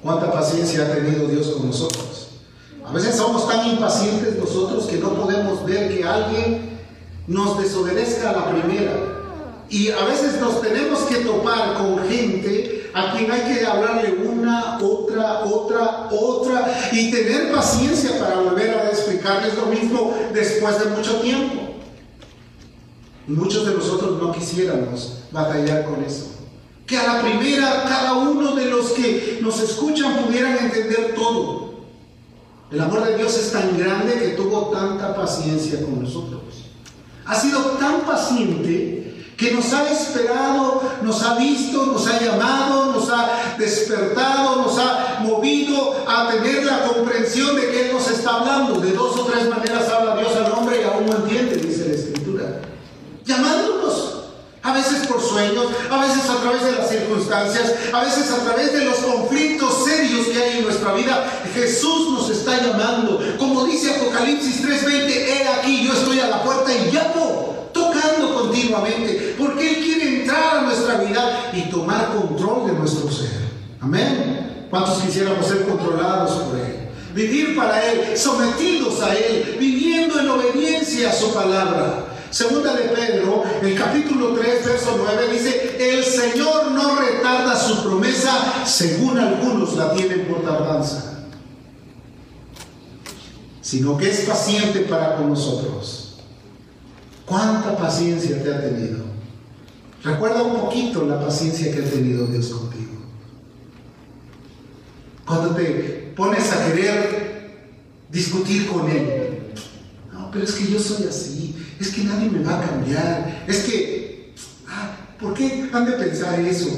¿Cuánta 0.01 0.31
paciencia 0.31 0.83
ha 0.83 0.95
tenido 0.95 1.27
Dios 1.27 1.47
con 1.49 1.67
nosotros? 1.67 2.20
A 2.85 2.91
veces 2.93 3.15
somos 3.15 3.47
tan 3.47 3.67
impacientes 3.67 4.37
nosotros 4.37 4.85
que 4.85 4.97
no 4.97 5.13
podemos 5.13 5.65
ver 5.65 5.95
que 5.95 6.03
alguien 6.03 6.79
nos 7.27 7.61
desobedezca 7.61 8.31
a 8.31 8.33
la 8.33 8.51
primera. 8.51 8.93
Y 9.69 9.89
a 9.89 10.03
veces 10.05 10.39
nos 10.41 10.61
tenemos 10.61 10.99
que 11.01 11.17
topar 11.17 11.75
con 11.75 11.99
gente 12.09 12.89
a 12.93 13.13
quien 13.15 13.31
hay 13.31 13.41
que 13.41 13.65
hablarle 13.65 14.27
una, 14.27 14.77
otra, 14.79 15.45
otra, 15.45 16.09
otra 16.11 16.89
y 16.91 17.09
tener 17.09 17.53
paciencia 17.53 18.19
para 18.19 18.41
volver 18.41 18.69
a 18.71 18.89
explicarles 18.89 19.55
lo 19.55 19.67
mismo 19.67 20.13
después 20.33 20.77
de 20.79 20.85
mucho 20.89 21.21
tiempo. 21.21 21.61
Muchos 23.27 23.65
de 23.65 23.75
nosotros 23.75 24.21
no 24.21 24.33
quisiéramos 24.33 25.19
batallar 25.31 25.85
con 25.85 26.03
eso. 26.03 26.31
Que 26.85 26.97
a 26.97 27.13
la 27.13 27.21
primera 27.21 27.85
cada 27.87 28.13
uno 28.13 28.55
de 28.55 28.65
los 28.65 28.91
que 28.91 29.39
nos 29.41 29.61
escuchan 29.61 30.25
pudieran 30.25 30.57
entender 30.57 31.13
todo. 31.15 31.60
El 32.71 32.79
amor 32.79 33.05
de 33.05 33.17
Dios 33.17 33.37
es 33.37 33.51
tan 33.51 33.77
grande 33.77 34.13
que 34.13 34.29
tuvo 34.29 34.69
tanta 34.69 35.13
paciencia 35.13 35.81
con 35.81 36.01
nosotros. 36.01 36.41
Ha 37.25 37.35
sido 37.35 37.59
tan 37.71 38.01
paciente 38.01 39.25
que 39.35 39.51
nos 39.51 39.73
ha 39.73 39.91
esperado, 39.91 40.81
nos 41.01 41.21
ha 41.23 41.35
visto, 41.37 41.85
nos 41.87 42.07
ha 42.07 42.21
llamado, 42.21 42.93
nos 42.93 43.09
ha 43.09 43.55
despertado, 43.57 44.61
nos 44.61 44.77
ha 44.77 45.19
movido 45.21 45.95
a 46.07 46.29
tener 46.29 46.63
la 46.63 46.83
comprensión 46.83 47.55
de 47.57 47.71
que 47.71 47.87
Él 47.87 47.93
nos 47.93 48.09
está 48.09 48.35
hablando. 48.35 48.79
De 48.79 48.91
dos 48.91 49.19
o 49.19 49.25
tres 49.25 49.49
maneras 49.49 49.89
habla 49.89 50.15
Dios 50.15 50.33
al 50.35 50.51
hombre 50.53 50.81
y 50.81 50.83
aún 50.85 51.07
no 51.07 51.15
entiende, 51.17 51.55
dice 51.55 51.89
la 51.89 51.95
Escritura. 51.95 52.61
Llamándonos. 53.25 54.10
A 54.63 54.73
veces 54.73 55.07
por 55.07 55.19
sueños, 55.19 55.65
a 55.89 56.01
veces 56.01 56.29
a 56.29 56.39
través 56.39 56.63
de 56.63 56.73
las 56.73 56.87
circunstancias, 56.87 57.73
a 57.91 58.01
veces 58.01 58.29
a 58.31 58.43
través 58.43 58.71
de 58.73 58.85
los 58.85 58.97
conflictos 58.97 59.85
serios 59.85 60.27
que 60.27 60.37
hay 60.41 60.57
en 60.59 60.65
nuestra 60.65 60.93
vida. 60.93 61.25
Jesús 61.53 62.11
nos 62.11 62.29
está 62.29 62.61
llamando. 62.61 63.19
Como 63.39 63.65
dice 63.65 63.95
Apocalipsis 63.95 64.61
3:20, 64.61 65.09
he 65.09 65.47
aquí, 65.47 65.83
yo 65.83 65.93
estoy 65.93 66.19
a 66.19 66.27
la 66.27 66.43
puerta 66.43 66.71
y 66.71 66.91
llamo, 66.91 67.69
tocando 67.73 68.35
continuamente, 68.35 69.35
porque 69.39 69.67
Él 69.67 69.83
quiere 69.83 70.19
entrar 70.21 70.57
a 70.57 70.61
nuestra 70.61 70.95
vida 70.97 71.51
y 71.53 71.61
tomar 71.71 72.13
control 72.13 72.67
de 72.67 72.73
nuestro 72.73 73.11
ser. 73.11 73.41
Amén. 73.81 74.67
¿Cuántos 74.69 74.99
quisiéramos 74.99 75.47
ser 75.47 75.65
controlados 75.65 76.31
por 76.43 76.59
Él? 76.59 76.89
Vivir 77.15 77.55
para 77.55 77.83
Él, 77.91 78.15
sometidos 78.15 79.01
a 79.01 79.15
Él, 79.15 79.57
viviendo 79.59 80.19
en 80.19 80.29
obediencia 80.29 81.09
a 81.09 81.13
su 81.13 81.33
palabra. 81.33 82.00
Segunda 82.31 82.73
de 82.73 82.87
Pedro, 82.87 83.43
el 83.61 83.75
capítulo 83.75 84.33
3, 84.33 84.65
verso 84.65 84.95
9, 84.97 85.33
dice, 85.33 85.75
el 85.77 86.01
Señor 86.01 86.71
no 86.71 86.95
retarda 86.95 87.57
su 87.57 87.83
promesa, 87.83 88.65
según 88.65 89.17
algunos 89.17 89.75
la 89.75 89.93
tienen 89.93 90.27
por 90.27 90.41
tardanza, 90.41 91.25
sino 93.61 93.97
que 93.97 94.09
es 94.09 94.21
paciente 94.21 94.79
para 94.81 95.17
con 95.17 95.29
nosotros. 95.29 96.19
¿Cuánta 97.25 97.75
paciencia 97.75 98.41
te 98.41 98.53
ha 98.53 98.61
tenido? 98.61 98.99
Recuerda 100.01 100.41
un 100.43 100.61
poquito 100.61 101.05
la 101.05 101.19
paciencia 101.19 101.73
que 101.73 101.81
ha 101.81 101.89
tenido 101.89 102.27
Dios 102.27 102.47
contigo. 102.47 102.93
Cuando 105.25 105.53
te 105.53 106.13
pones 106.15 106.49
a 106.53 106.65
querer 106.65 107.67
discutir 108.09 108.67
con 108.67 108.89
Él. 108.89 109.53
No, 110.13 110.31
pero 110.31 110.45
es 110.45 110.53
que 110.53 110.71
yo 110.71 110.79
soy 110.79 111.07
así 111.07 111.50
es 111.81 111.89
que 111.89 112.03
nadie 112.03 112.29
me 112.29 112.43
va 112.43 112.59
a 112.59 112.67
cambiar, 112.67 113.43
es 113.47 113.63
que, 113.63 114.33
ah, 114.67 114.91
¿por 115.19 115.33
qué 115.33 115.67
han 115.73 115.85
de 115.85 115.93
pensar 115.93 116.39
eso? 116.39 116.69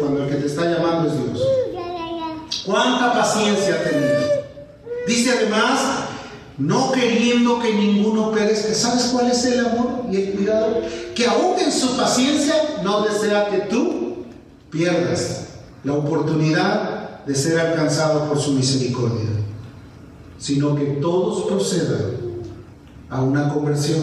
Cuando 0.00 0.24
el 0.24 0.30
que 0.30 0.36
te 0.36 0.46
está 0.46 0.62
llamando 0.62 1.08
es 1.08 1.14
Dios. 1.14 1.48
¿Cuánta 2.64 3.12
paciencia 3.12 3.76
ha 3.76 3.88
tenido? 3.88 4.44
Dice 5.06 5.30
además, 5.30 5.80
no 6.58 6.90
queriendo 6.90 7.60
que 7.60 7.74
ninguno 7.74 8.32
perezca. 8.32 8.74
¿Sabes 8.74 9.04
cuál 9.12 9.30
es 9.30 9.44
el 9.44 9.64
amor 9.64 10.06
y 10.10 10.16
el 10.16 10.32
cuidado? 10.32 10.80
Que 11.14 11.26
aún 11.26 11.58
en 11.60 11.70
su 11.70 11.96
paciencia 11.96 12.54
no 12.82 13.02
desea 13.02 13.50
que 13.50 13.58
tú 13.70 14.24
pierdas 14.70 15.46
la 15.84 15.94
oportunidad 15.94 17.24
de 17.24 17.34
ser 17.36 17.60
alcanzado 17.60 18.28
por 18.28 18.40
su 18.40 18.52
misericordia, 18.52 19.30
sino 20.38 20.74
que 20.74 20.84
todos 21.00 21.46
procedan 21.46 22.25
a 23.10 23.22
una 23.22 23.48
conversión, 23.52 24.02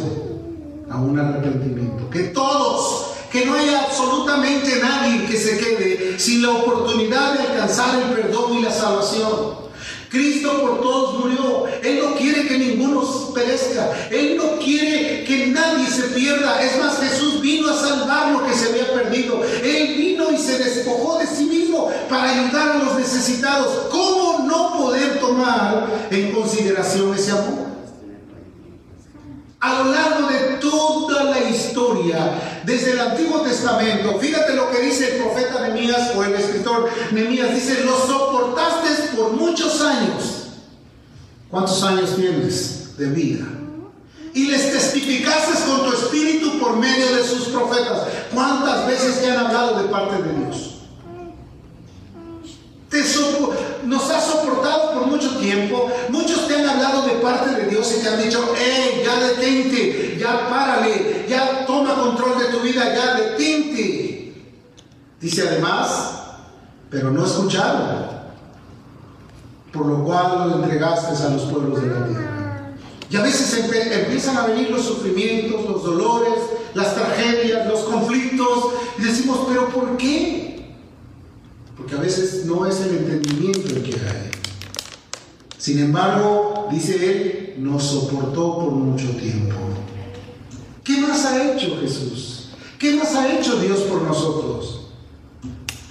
a 0.90 0.98
un 0.98 1.20
arrepentimiento. 1.20 2.10
Que 2.10 2.24
todos, 2.26 3.14
que 3.32 3.46
no 3.46 3.56
haya 3.56 3.82
absolutamente 3.82 4.80
nadie 4.82 5.26
que 5.26 5.38
se 5.38 5.58
quede 5.58 6.20
sin 6.20 6.42
la 6.42 6.52
oportunidad 6.52 7.34
de 7.34 7.48
alcanzar 7.48 8.02
el 8.02 8.16
perdón 8.16 8.54
y 8.54 8.62
la 8.62 8.72
salvación. 8.72 9.64
Cristo 10.10 10.62
por 10.62 10.82
todos 10.82 11.20
murió. 11.20 11.66
Él 11.82 12.00
no 12.04 12.16
quiere 12.16 12.48
que 12.48 12.60
ninguno 12.60 13.02
perezca. 13.34 13.92
Él 14.12 14.38
no 14.38 14.60
quiere 14.60 15.24
que 15.24 15.48
nadie 15.48 15.88
se 15.88 16.04
pierda. 16.10 16.62
Es 16.62 16.80
más, 16.80 17.00
Jesús 17.00 17.42
vino 17.42 17.70
a 17.70 17.74
salvar 17.74 18.32
lo 18.32 18.46
que 18.46 18.54
se 18.54 18.70
había 18.70 18.94
perdido. 18.94 19.42
Él 19.44 19.96
vino 19.98 20.32
y 20.32 20.38
se 20.38 20.60
despojó 20.60 21.18
de 21.18 21.26
sí 21.26 21.46
mismo 21.46 21.90
para 22.08 22.30
ayudar 22.30 22.76
a 22.76 22.84
los 22.84 22.96
necesitados. 22.96 23.88
¿Cómo 23.90 24.46
no 24.48 24.78
poder 24.78 25.20
tomar 25.20 26.08
en 26.12 26.32
consideración 26.32 27.16
ese 27.16 27.32
amor? 27.32 27.73
A 29.64 29.82
lo 29.82 29.94
largo 29.94 30.28
de 30.28 30.58
toda 30.60 31.24
la 31.24 31.40
historia, 31.50 32.60
desde 32.66 32.92
el 32.92 33.00
Antiguo 33.00 33.40
Testamento. 33.44 34.20
Fíjate 34.20 34.56
lo 34.56 34.70
que 34.70 34.82
dice 34.82 35.16
el 35.16 35.24
profeta 35.24 35.62
Nehemías 35.62 36.12
o 36.18 36.24
el 36.26 36.34
escritor 36.34 36.90
Nehemías. 37.12 37.56
Dice, 37.56 37.86
lo 37.86 37.98
soportaste 37.98 39.16
por 39.16 39.32
muchos 39.32 39.80
años. 39.80 40.48
¿Cuántos 41.50 41.82
años 41.82 42.14
tienes 42.18 42.98
de 42.98 43.06
vida? 43.08 43.46
Y 44.34 44.48
les 44.48 44.74
testificaste 44.74 45.54
con 45.66 45.90
tu 45.90 45.96
espíritu 45.96 46.60
por 46.60 46.76
medio 46.76 47.16
de 47.16 47.24
sus 47.24 47.48
profetas. 47.48 48.02
¿Cuántas 48.34 48.86
veces 48.86 49.22
te 49.22 49.32
han 49.32 49.46
hablado 49.46 49.82
de 49.82 49.88
parte 49.88 50.22
de 50.24 50.40
Dios? 50.40 50.73
Nos 53.86 54.10
ha 54.10 54.22
soportado 54.22 54.94
por 54.94 55.08
mucho 55.08 55.38
tiempo. 55.38 55.90
Muchos 56.10 56.48
te 56.48 56.56
han 56.56 56.70
hablado 56.70 57.04
de 57.04 57.14
parte 57.16 57.50
de 57.50 57.68
Dios 57.68 57.96
y 57.98 58.02
te 58.02 58.10
han 58.10 58.22
dicho, 58.22 58.54
hey, 58.58 59.04
ya 59.04 59.20
detente, 59.20 60.18
ya 60.20 60.50
párale, 60.50 61.26
ya 61.28 61.66
toma 61.66 61.96
control 61.96 62.40
de 62.40 62.46
tu 62.46 62.60
vida, 62.60 62.94
ya 62.94 63.16
detente. 63.16 64.34
Dice 65.20 65.48
además, 65.48 66.14
pero 66.90 67.12
no 67.12 67.26
escucharon, 67.26 68.08
por 69.72 69.86
lo 69.86 70.04
cual 70.04 70.50
lo 70.50 70.64
entregaste 70.64 71.24
a 71.24 71.30
los 71.30 71.44
pueblos 71.44 71.82
de 71.82 71.88
la 71.88 72.06
tierra. 72.06 72.74
Y 73.10 73.16
a 73.16 73.22
veces 73.22 73.54
empiezan 73.54 74.38
a 74.38 74.48
venir 74.48 74.70
los 74.72 74.84
sufrimientos, 74.84 75.70
los 75.70 75.84
dolores, 75.84 76.34
las 76.74 76.96
tragedias, 76.96 77.68
los 77.68 77.82
conflictos, 77.82 78.74
y 78.98 79.04
decimos, 79.04 79.40
pero 79.48 79.70
¿por 79.70 79.98
qué? 79.98 80.53
Porque 81.84 81.98
a 81.98 82.00
veces 82.00 82.46
no 82.46 82.66
es 82.66 82.80
el 82.80 82.96
entendimiento 82.96 83.76
el 83.76 83.84
que 83.84 83.96
hay. 83.96 84.32
Sin 85.58 85.80
embargo, 85.80 86.70
dice 86.72 86.96
él, 86.96 87.56
nos 87.58 87.84
soportó 87.84 88.60
por 88.60 88.72
mucho 88.72 89.10
tiempo. 89.18 89.56
¿Qué 90.82 91.02
más 91.02 91.26
ha 91.26 91.52
hecho 91.52 91.78
Jesús? 91.82 92.52
¿Qué 92.80 92.96
más 92.96 93.14
ha 93.16 93.38
hecho 93.38 93.60
Dios 93.60 93.80
por 93.82 94.02
nosotros? 94.02 94.88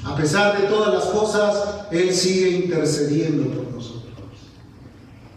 A 0.05 0.17
pesar 0.17 0.63
de 0.63 0.67
todas 0.69 0.95
las 0.95 1.05
cosas, 1.05 1.87
Él 1.91 2.15
sigue 2.15 2.51
intercediendo 2.65 3.51
por 3.51 3.71
nosotros. 3.75 4.03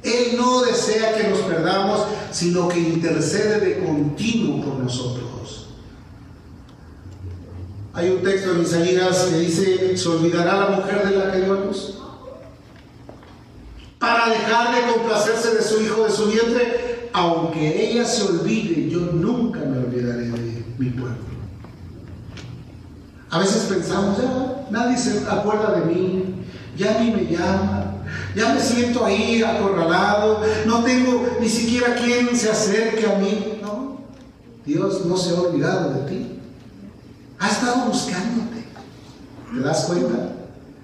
Él 0.03 0.37
no 0.37 0.61
desea 0.63 1.17
que 1.17 1.27
nos 1.27 1.39
perdamos, 1.39 2.01
sino 2.31 2.69
que 2.69 2.79
intercede 2.79 3.59
de 3.59 3.85
continuo 3.85 4.63
por 4.63 4.79
nosotros. 4.79 5.34
Hay 7.95 8.09
un 8.09 8.21
texto 8.21 8.51
en 8.51 8.61
Isaías 8.61 9.27
que 9.29 9.39
dice, 9.39 9.97
¿se 9.97 10.09
olvidará 10.09 10.69
la 10.69 10.75
mujer 10.75 11.07
de 11.07 11.15
la 11.15 11.31
que 11.31 11.41
dio 11.41 11.53
a 11.53 11.59
luz? 11.61 11.97
Para 13.97 14.29
dejar 14.29 14.75
de 14.75 14.93
complacerse 14.93 15.55
de 15.55 15.61
su 15.61 15.81
hijo 15.81 16.03
de 16.03 16.11
su 16.11 16.25
vientre, 16.25 17.09
aunque 17.13 17.89
ella 17.89 18.03
se 18.03 18.23
olvide, 18.23 18.89
yo 18.89 18.99
nunca 18.99 19.61
me 19.61 19.77
olvidaré 19.77 20.27
de 20.27 20.65
mi 20.77 20.89
pueblo. 20.89 21.15
A 23.29 23.39
veces 23.39 23.63
pensamos, 23.63 24.17
ya 24.17 24.67
nadie 24.69 24.97
se 24.97 25.25
acuerda 25.29 25.79
de 25.79 25.85
mí, 25.85 26.35
ya 26.77 26.99
ni 26.99 27.11
me 27.11 27.25
llama, 27.25 27.93
ya 28.35 28.53
me 28.53 28.59
siento 28.59 29.05
ahí 29.05 29.41
acorralado, 29.41 30.41
no 30.65 30.83
tengo 30.83 31.37
ni 31.39 31.47
siquiera 31.47 31.95
quien 31.95 32.35
se 32.35 32.51
acerque 32.51 33.07
a 33.07 33.17
mí. 33.19 33.59
No, 33.61 33.99
Dios 34.65 35.05
no 35.05 35.15
se 35.15 35.33
ha 35.33 35.39
olvidado 35.39 35.93
de 35.93 36.09
ti. 36.09 36.34
Ha 37.39 37.49
estado 37.49 37.85
buscándote. 37.85 38.65
¿Te 39.53 39.59
das 39.59 39.85
cuenta? 39.85 40.33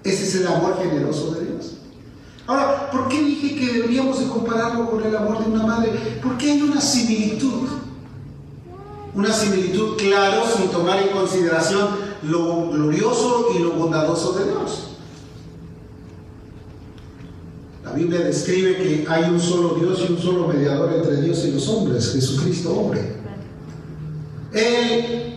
Ese 0.04 0.24
es 0.24 0.34
el 0.36 0.46
amor 0.46 0.78
generoso 0.78 1.32
de 1.34 1.46
Dios. 1.46 1.72
Ahora, 2.46 2.90
¿por 2.90 3.08
qué 3.08 3.22
dije 3.22 3.54
que 3.54 3.72
deberíamos 3.72 4.18
de 4.18 4.26
compararlo 4.26 4.90
con 4.90 5.04
el 5.04 5.14
amor 5.16 5.44
de 5.44 5.50
una 5.50 5.66
madre? 5.66 5.92
Porque 6.22 6.50
hay 6.50 6.62
una 6.62 6.80
similitud. 6.80 7.68
Una 9.14 9.32
similitud, 9.32 9.96
claro, 9.96 10.42
sin 10.56 10.68
tomar 10.70 11.00
en 11.02 11.08
consideración 11.08 11.88
lo 12.22 12.70
glorioso 12.70 13.48
y 13.54 13.58
lo 13.58 13.72
bondadoso 13.72 14.32
de 14.32 14.44
Dios. 14.50 14.88
La 17.84 17.92
Biblia 17.92 18.20
describe 18.20 18.76
que 18.76 19.06
hay 19.08 19.24
un 19.30 19.40
solo 19.40 19.74
Dios 19.74 20.04
y 20.08 20.12
un 20.12 20.18
solo 20.18 20.48
mediador 20.48 20.92
entre 20.94 21.20
Dios 21.20 21.44
y 21.44 21.52
los 21.52 21.68
hombres, 21.68 22.12
Jesucristo 22.12 22.72
hombre. 22.74 23.16
Él 24.52 25.31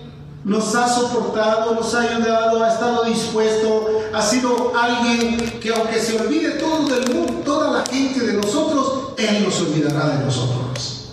nos 0.45 0.75
ha 0.75 0.87
soportado, 0.87 1.73
nos 1.73 1.93
ha 1.95 2.01
ayudado, 2.01 2.63
ha 2.63 2.71
estado 2.71 3.03
dispuesto, 3.05 4.03
ha 4.13 4.21
sido 4.21 4.71
alguien 4.79 5.37
que 5.59 5.73
aunque 5.73 5.99
se 5.99 6.21
olvide 6.21 6.51
todo 6.51 6.87
del 6.87 7.13
mundo, 7.13 7.41
toda 7.43 7.79
la 7.79 7.83
gente 7.83 8.19
de 8.19 8.33
nosotros, 8.33 9.13
Él 9.17 9.43
nos 9.43 9.59
olvidará 9.59 10.07
de 10.09 10.23
nosotros. 10.23 11.09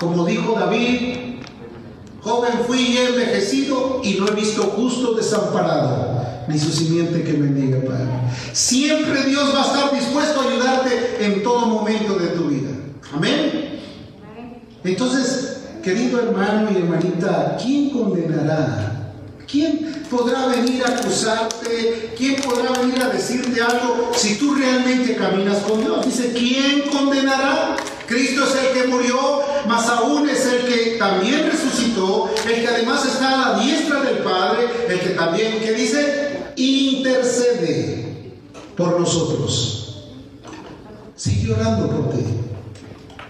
Como 0.00 0.26
dijo 0.26 0.56
David, 0.58 1.36
joven 2.22 2.54
fui 2.66 2.80
y 2.80 2.96
he 2.98 3.08
envejecido 3.10 4.00
y 4.02 4.14
no 4.14 4.26
he 4.26 4.32
visto 4.32 4.64
justo 4.64 5.14
desamparado, 5.14 6.26
ni 6.48 6.58
su 6.58 6.72
simiente 6.72 7.22
que 7.22 7.34
me 7.34 7.48
niegue 7.48 7.86
pan. 7.86 8.32
Siempre 8.52 9.22
Dios 9.26 9.54
va 9.54 9.62
a 9.62 9.66
estar 9.66 9.94
dispuesto 9.94 10.40
a 10.40 10.44
ayudarte 10.50 11.24
en 11.24 11.44
todo 11.44 11.66
momento 11.66 12.14
de 12.14 12.26
tu 12.28 12.48
vida. 12.48 12.70
Amén. 13.14 13.80
Entonces, 14.82 15.53
Querido 15.84 16.18
hermano 16.18 16.70
y 16.72 16.78
hermanita, 16.78 17.58
¿quién 17.62 17.90
condenará? 17.90 19.12
¿Quién 19.46 20.02
podrá 20.10 20.46
venir 20.46 20.82
a 20.82 20.88
acusarte? 20.88 22.14
¿Quién 22.16 22.36
podrá 22.40 22.72
venir 22.80 23.02
a 23.02 23.10
decirte 23.10 23.60
algo 23.60 24.10
si 24.16 24.36
tú 24.36 24.54
realmente 24.54 25.14
caminas 25.14 25.58
con 25.58 25.82
Dios? 25.82 26.06
Dice, 26.06 26.32
¿quién 26.32 26.88
condenará? 26.90 27.76
Cristo 28.06 28.44
es 28.44 28.54
el 28.54 28.80
que 28.80 28.88
murió, 28.88 29.42
más 29.68 29.86
aún 29.90 30.26
es 30.26 30.46
el 30.46 30.64
que 30.64 30.96
también 30.98 31.50
resucitó, 31.50 32.30
el 32.48 32.62
que 32.62 32.68
además 32.68 33.04
está 33.04 33.34
a 33.34 33.52
la 33.52 33.60
diestra 33.62 34.00
del 34.00 34.18
Padre, 34.18 34.66
el 34.88 35.00
que 35.00 35.10
también, 35.10 35.60
¿qué 35.60 35.72
dice? 35.72 36.52
Intercede 36.56 38.32
por 38.74 38.98
nosotros. 38.98 40.06
Sigue 41.14 41.52
orando 41.52 41.90
por 41.90 42.10
ti. 42.10 42.24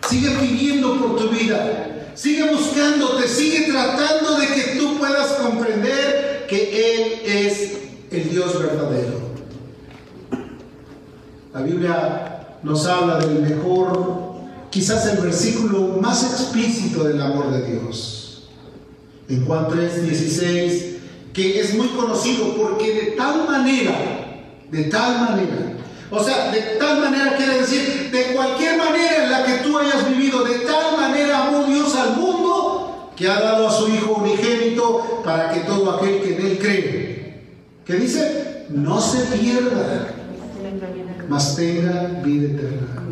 Sigue 0.08 0.30
pidiendo 0.38 1.00
por 1.00 1.16
tu 1.16 1.30
vida. 1.30 1.93
Sigue 2.14 2.48
buscándote, 2.48 3.26
sigue 3.26 3.66
tratando 3.70 4.36
de 4.38 4.46
que 4.46 4.78
tú 4.78 4.98
puedas 4.98 5.32
comprender 5.32 6.46
que 6.48 6.94
Él 6.94 7.12
es 7.24 7.72
el 8.10 8.30
Dios 8.30 8.58
verdadero. 8.58 9.34
La 11.52 11.62
Biblia 11.62 12.58
nos 12.62 12.86
habla 12.86 13.18
del 13.18 13.42
mejor, 13.42 14.34
quizás 14.70 15.06
el 15.06 15.18
versículo 15.18 15.98
más 16.00 16.22
explícito 16.22 17.04
del 17.04 17.20
amor 17.20 17.50
de 17.50 17.72
Dios. 17.72 18.48
En 19.28 19.44
Juan 19.46 19.68
3, 19.68 20.02
16, 20.02 20.84
que 21.32 21.60
es 21.60 21.74
muy 21.74 21.88
conocido 21.88 22.54
porque 22.56 22.94
de 22.94 23.10
tal 23.12 23.46
manera, 23.46 23.94
de 24.70 24.84
tal 24.84 25.20
manera, 25.20 25.73
o 26.10 26.22
sea, 26.22 26.50
de 26.50 26.60
tal 26.78 27.00
manera 27.00 27.36
quiere 27.36 27.60
decir, 27.60 28.10
de 28.10 28.34
cualquier 28.34 28.76
manera 28.76 29.24
en 29.24 29.30
la 29.30 29.44
que 29.44 29.52
tú 29.64 29.78
hayas 29.78 30.08
vivido, 30.08 30.44
de 30.44 30.60
tal 30.60 30.96
manera 30.96 31.46
amó 31.46 31.64
Dios 31.64 31.94
al 31.96 32.16
mundo 32.16 33.12
que 33.16 33.28
ha 33.28 33.40
dado 33.40 33.68
a 33.68 33.72
su 33.72 33.88
Hijo 33.88 34.14
unigénito 34.14 35.22
para 35.24 35.52
que 35.52 35.60
todo 35.60 35.92
aquel 35.92 36.20
que 36.20 36.36
en 36.36 36.46
Él 36.46 36.58
cree, 36.58 37.42
que 37.84 37.94
dice, 37.94 38.66
no 38.70 39.00
se 39.00 39.36
pierda, 39.36 40.08
mas 41.28 41.56
tenga 41.56 42.20
vida 42.22 42.46
eterna. 42.46 43.04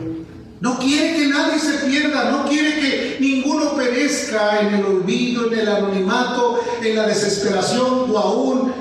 No 0.60 0.78
quiere 0.78 1.16
que 1.16 1.26
nadie 1.26 1.58
se 1.58 1.86
pierda, 1.86 2.30
no 2.30 2.48
quiere 2.48 2.78
que 2.78 3.16
ninguno 3.18 3.74
perezca 3.74 4.60
en 4.60 4.74
el 4.74 4.84
olvido, 4.84 5.52
en 5.52 5.58
el 5.58 5.68
anonimato, 5.68 6.60
en 6.80 6.94
la 6.94 7.08
desesperación 7.08 8.08
o 8.08 8.16
aún 8.16 8.72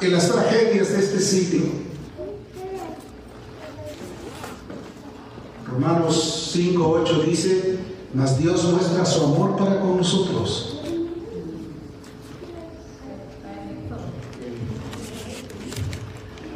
en 0.00 0.12
las 0.12 0.28
tragedias 0.28 0.90
de 0.90 0.98
este 0.98 1.20
siglo. 1.20 1.87
Romanos 5.78 6.50
5, 6.54 6.88
8 7.04 7.22
dice, 7.24 7.78
mas 8.12 8.36
Dios 8.36 8.64
muestra 8.64 9.04
su 9.04 9.22
amor 9.22 9.56
para 9.56 9.80
con 9.80 9.98
nosotros. 9.98 10.80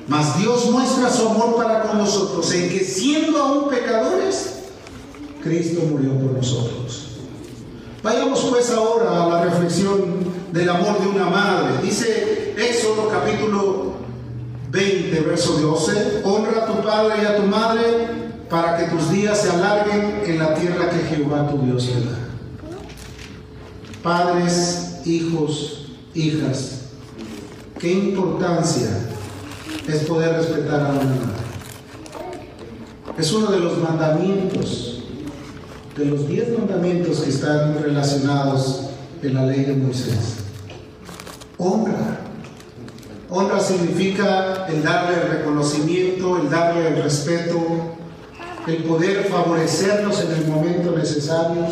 Mas 0.08 0.38
Dios 0.38 0.68
muestra 0.72 1.08
su 1.08 1.28
amor 1.28 1.54
para 1.54 1.82
con 1.82 1.98
nosotros 1.98 2.52
en 2.52 2.68
que 2.68 2.80
siendo 2.80 3.40
aún 3.40 3.68
pecadores, 3.68 4.64
Cristo 5.40 5.82
murió 5.88 6.18
por 6.18 6.32
nosotros. 6.32 7.10
Vayamos 8.02 8.40
pues 8.40 8.72
ahora 8.72 9.22
a 9.22 9.28
la 9.28 9.44
reflexión 9.44 10.24
del 10.52 10.68
amor 10.68 11.00
de 11.00 11.06
una 11.06 11.30
madre. 11.30 11.80
Dice 11.80 12.54
Éxodo 12.58 13.08
capítulo 13.08 13.92
20, 14.72 15.20
verso 15.20 15.52
12, 15.52 16.22
honra 16.24 16.64
a 16.64 16.66
tu 16.66 16.82
padre 16.82 17.22
y 17.22 17.24
a 17.24 17.36
tu 17.36 17.42
madre 17.44 18.21
para 18.52 18.76
que 18.76 18.84
tus 18.84 19.10
días 19.10 19.40
se 19.40 19.48
alarguen 19.48 20.24
en 20.26 20.38
la 20.38 20.52
tierra 20.52 20.90
que 20.90 20.98
Jehová 20.98 21.48
tu 21.48 21.56
Dios 21.62 21.86
te 21.86 22.00
da. 22.00 22.18
Padres, 24.02 25.00
hijos, 25.06 25.86
hijas, 26.12 26.82
qué 27.78 27.90
importancia 27.90 28.90
es 29.88 30.00
poder 30.00 30.34
respetar 30.36 30.82
a 30.82 30.90
una 30.90 31.02
madre. 31.02 31.42
Es 33.16 33.32
uno 33.32 33.50
de 33.52 33.60
los 33.60 33.78
mandamientos, 33.78 35.04
de 35.96 36.04
los 36.04 36.28
diez 36.28 36.58
mandamientos 36.58 37.20
que 37.20 37.30
están 37.30 37.82
relacionados 37.82 38.90
en 39.22 39.32
la 39.34 39.46
ley 39.46 39.64
de 39.64 39.76
Moisés. 39.76 40.40
honra. 41.56 42.18
Honra 43.30 43.60
significa 43.60 44.66
el 44.68 44.82
darle 44.82 45.22
el 45.22 45.38
reconocimiento, 45.38 46.36
el 46.36 46.50
darle 46.50 46.88
el 46.88 47.02
respeto, 47.02 48.01
el 48.66 48.84
poder 48.84 49.24
favorecerlos 49.24 50.20
en 50.20 50.32
el 50.32 50.46
momento 50.46 50.92
necesario. 50.92 51.66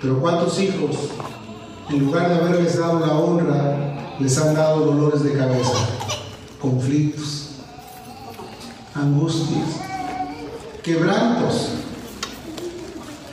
Pero 0.00 0.20
¿cuántos 0.20 0.58
hijos, 0.60 0.96
en 1.88 2.00
lugar 2.00 2.28
de 2.28 2.34
haberles 2.34 2.78
dado 2.78 3.00
la 3.00 3.14
honra, 3.14 4.16
les 4.18 4.38
han 4.38 4.54
dado 4.54 4.84
dolores 4.84 5.22
de 5.22 5.32
cabeza, 5.32 5.72
conflictos, 6.60 7.50
angustias, 8.94 9.68
quebrantos? 10.82 11.70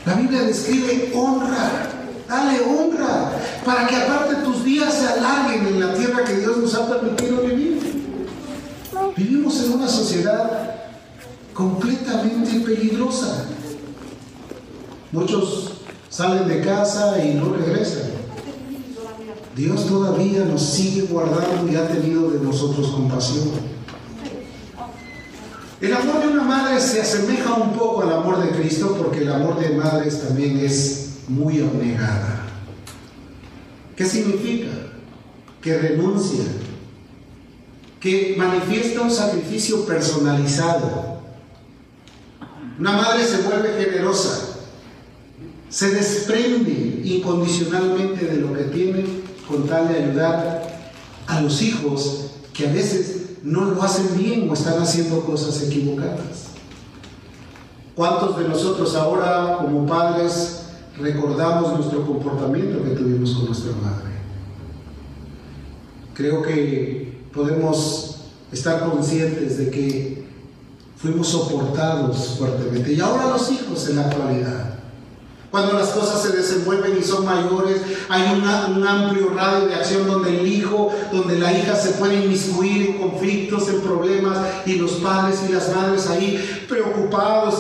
La 0.06 0.13
Biblia 0.13 0.43
describe 0.43 1.12
honra, 1.15 1.89
dale 2.28 2.62
honra, 2.62 3.32
para 3.65 3.88
que 3.88 3.95
aparte 3.95 4.36
tus 4.36 4.63
días 4.63 4.93
se 4.93 5.08
alarguen 5.08 5.67
en 5.67 5.80
la 5.80 5.93
tierra 5.93 6.23
que 6.23 6.36
Dios 6.36 6.58
nos 6.58 6.73
ha 6.75 6.88
permitido 6.88 7.41
vivir. 7.41 7.80
Vivimos 9.15 9.60
en 9.63 9.73
una 9.73 9.88
sociedad 9.88 10.78
completamente 11.53 12.59
peligrosa. 12.59 13.45
Muchos 15.12 15.73
salen 16.09 16.47
de 16.47 16.62
casa 16.62 17.23
y 17.23 17.33
no 17.33 17.53
regresan. 17.53 18.12
Dios 19.55 19.88
todavía 19.88 20.45
nos 20.45 20.62
sigue 20.62 21.01
guardando 21.03 21.71
y 21.71 21.75
ha 21.75 21.88
tenido 21.88 22.31
de 22.31 22.39
nosotros 22.39 22.88
compasión. 22.89 23.49
El 25.81 25.93
amor 25.93 26.21
de 26.21 26.27
una 26.27 26.43
madre 26.43 26.79
se 26.79 27.01
asemeja 27.01 27.53
un 27.53 27.71
poco 27.71 28.03
al 28.03 28.12
amor 28.12 28.41
de 28.41 28.51
Cristo 28.51 28.97
porque 29.01 29.19
el 29.19 29.31
amor 29.31 29.59
de 29.59 29.69
madres 29.75 30.21
también 30.21 30.59
es 30.59 31.19
muy 31.27 31.62
abnegada. 31.62 32.45
¿Qué 33.95 34.05
significa? 34.05 34.67
Que 35.62 35.77
renuncia, 35.77 36.43
que 37.99 38.35
manifiesta 38.38 39.01
un 39.01 39.12
sacrificio 39.12 39.85
personalizado. 39.85 41.09
Una 42.79 42.93
madre 42.93 43.25
se 43.25 43.41
vuelve 43.41 43.73
generosa, 43.77 44.55
se 45.69 45.91
desprende 45.91 47.01
incondicionalmente 47.03 48.25
de 48.25 48.37
lo 48.37 48.53
que 48.53 48.63
tiene 48.63 49.03
con 49.47 49.67
tal 49.67 49.89
de 49.89 49.97
ayudar 49.97 50.79
a 51.27 51.41
los 51.41 51.61
hijos 51.61 52.27
que 52.53 52.67
a 52.67 52.71
veces 52.71 53.31
no 53.43 53.65
lo 53.65 53.83
hacen 53.83 54.17
bien 54.17 54.49
o 54.49 54.53
están 54.53 54.81
haciendo 54.81 55.25
cosas 55.25 55.61
equivocadas. 55.63 56.49
¿Cuántos 57.95 58.37
de 58.37 58.47
nosotros 58.47 58.95
ahora 58.95 59.57
como 59.59 59.85
padres 59.85 60.61
recordamos 60.97 61.77
nuestro 61.77 62.05
comportamiento 62.05 62.81
que 62.81 62.91
tuvimos 62.91 63.33
con 63.33 63.47
nuestra 63.47 63.73
madre? 63.73 64.09
Creo 66.13 66.41
que 66.41 67.23
podemos 67.33 68.21
estar 68.53 68.89
conscientes 68.89 69.57
de 69.57 69.69
que 69.69 70.18
fuimos 71.01 71.29
soportados 71.29 72.35
fuertemente. 72.38 72.93
Y 72.93 72.99
ahora 72.99 73.29
los 73.29 73.51
hijos 73.51 73.88
en 73.88 73.95
la 73.95 74.03
actualidad. 74.03 74.79
Cuando 75.49 75.73
las 75.73 75.89
cosas 75.89 76.21
se 76.21 76.38
desenvuelven 76.38 76.95
y 76.99 77.03
son 77.03 77.25
mayores, 77.25 77.81
hay 78.07 78.21
un 78.33 78.85
amplio 78.85 79.29
radio 79.33 79.65
de 79.65 79.73
acción 79.73 80.05
donde 80.05 80.39
el 80.41 80.47
hijo, 80.47 80.91
donde 81.12 81.39
la 81.39 81.51
hija 81.51 81.75
se 81.75 81.91
puede 81.91 82.23
inmiscuir 82.23 82.88
en 82.88 82.97
conflictos, 82.99 83.67
en 83.67 83.81
problemas, 83.81 84.38
y 84.67 84.75
los 84.75 84.91
padres 84.93 85.39
y 85.49 85.51
las 85.51 85.75
madres 85.75 86.07
ahí 86.07 86.65
preocupados, 86.69 87.55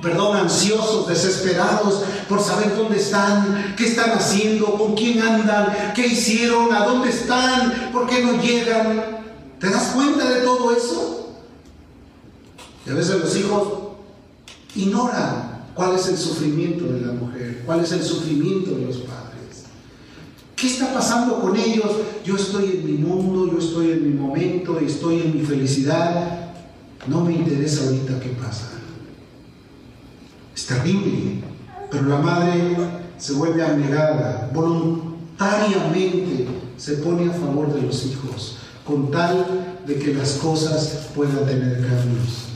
perdón, 0.00 0.38
ansiosos, 0.38 1.06
desesperados 1.06 2.04
por 2.26 2.40
saber 2.40 2.74
dónde 2.74 2.96
están, 2.96 3.74
qué 3.76 3.86
están 3.86 4.12
haciendo, 4.12 4.72
con 4.78 4.94
quién 4.94 5.20
andan, 5.20 5.92
qué 5.94 6.06
hicieron, 6.06 6.72
a 6.72 6.86
dónde 6.86 7.10
están, 7.10 7.90
por 7.92 8.06
qué 8.06 8.24
no 8.24 8.40
llegan. 8.40 9.24
¿Te 9.58 9.68
das 9.68 9.92
cuenta 9.94 10.26
de 10.26 10.40
todo 10.40 10.74
eso? 10.74 11.23
Y 12.86 12.90
a 12.90 12.94
veces 12.94 13.20
los 13.20 13.36
hijos 13.36 13.68
ignoran 14.76 15.54
¿Cuál 15.74 15.96
es 15.96 16.06
el 16.06 16.16
sufrimiento 16.16 16.86
de 16.86 17.00
la 17.00 17.12
mujer? 17.12 17.62
¿Cuál 17.66 17.80
es 17.80 17.90
el 17.92 18.02
sufrimiento 18.02 18.76
de 18.76 18.86
los 18.86 18.98
padres? 18.98 19.64
¿Qué 20.54 20.68
está 20.68 20.94
pasando 20.94 21.40
con 21.40 21.56
ellos? 21.56 21.90
Yo 22.24 22.36
estoy 22.36 22.76
en 22.76 22.86
mi 22.86 22.92
mundo, 22.92 23.50
yo 23.50 23.58
estoy 23.58 23.90
en 23.90 24.08
mi 24.08 24.14
momento, 24.16 24.78
estoy 24.78 25.22
en 25.22 25.36
mi 25.36 25.44
felicidad. 25.44 26.52
No 27.08 27.24
me 27.24 27.32
interesa 27.32 27.86
ahorita 27.86 28.20
qué 28.20 28.28
pasa. 28.30 28.70
Es 30.54 30.66
terrible, 30.66 31.42
pero 31.90 32.04
la 32.04 32.18
madre 32.18 32.76
se 33.18 33.32
vuelve 33.32 33.64
abnegada, 33.64 34.48
voluntariamente 34.54 36.46
se 36.76 36.98
pone 36.98 37.28
a 37.28 37.32
favor 37.32 37.74
de 37.74 37.82
los 37.82 38.06
hijos, 38.06 38.58
con 38.86 39.10
tal 39.10 39.80
de 39.84 39.98
que 39.98 40.14
las 40.14 40.34
cosas 40.34 41.08
puedan 41.14 41.44
tener 41.44 41.80
cambios. 41.80 42.53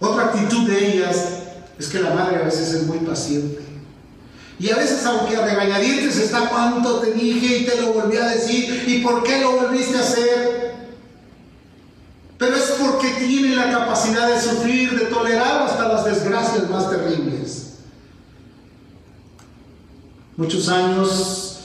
Otra 0.00 0.26
actitud 0.26 0.68
de 0.68 0.92
ellas 0.92 1.16
es 1.78 1.88
que 1.88 2.00
la 2.00 2.10
madre 2.10 2.36
a 2.36 2.44
veces 2.44 2.72
es 2.72 2.86
muy 2.86 2.98
paciente. 2.98 3.60
Y 4.58 4.70
a 4.70 4.76
veces, 4.76 5.04
aunque 5.04 5.36
a 5.36 5.44
regañadientes 5.44 6.16
está 6.16 6.48
cuánto 6.48 7.00
te 7.00 7.12
dije 7.12 7.58
y 7.58 7.66
te 7.66 7.80
lo 7.80 7.92
volví 7.92 8.16
a 8.16 8.28
decir, 8.28 8.84
y 8.86 9.02
por 9.02 9.22
qué 9.22 9.40
lo 9.40 9.52
volviste 9.52 9.96
a 9.96 10.00
hacer. 10.00 10.74
Pero 12.38 12.56
es 12.56 12.74
porque 12.78 13.08
tiene 13.18 13.54
la 13.54 13.70
capacidad 13.70 14.28
de 14.28 14.40
sufrir, 14.40 14.98
de 14.98 15.06
tolerar 15.06 15.62
hasta 15.62 15.88
las 15.88 16.04
desgracias 16.04 16.68
más 16.70 16.90
terribles. 16.90 17.66
Muchos 20.36 20.68
años 20.68 21.60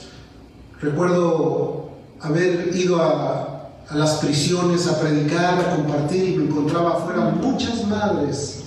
recuerdo 0.80 1.90
haber 2.20 2.74
ido 2.74 3.02
a, 3.02 3.51
a 3.92 3.96
las 3.96 4.14
prisiones 4.14 4.86
a 4.86 4.98
predicar, 4.98 5.60
a 5.60 5.76
compartir, 5.76 6.30
y 6.30 6.36
me 6.36 6.44
encontraba 6.46 6.94
afuera 6.94 7.30
muchas 7.40 7.86
madres 7.86 8.60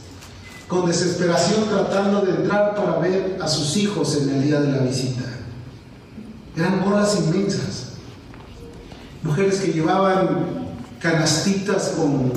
con 0.67 0.85
desesperación 0.85 1.65
tratando 1.69 2.21
de 2.21 2.31
entrar 2.31 2.75
para 2.75 2.99
ver 2.99 3.37
a 3.41 3.47
sus 3.47 3.75
hijos 3.77 4.17
en 4.17 4.29
el 4.29 4.43
día 4.43 4.61
de 4.61 4.71
la 4.71 4.79
visita. 4.79 5.23
Eran 6.55 6.83
bolas 6.83 7.19
inmensas. 7.19 7.93
Mujeres 9.21 9.59
que 9.59 9.73
llevaban 9.73 10.65
canastitas 10.99 11.93
con 11.97 12.31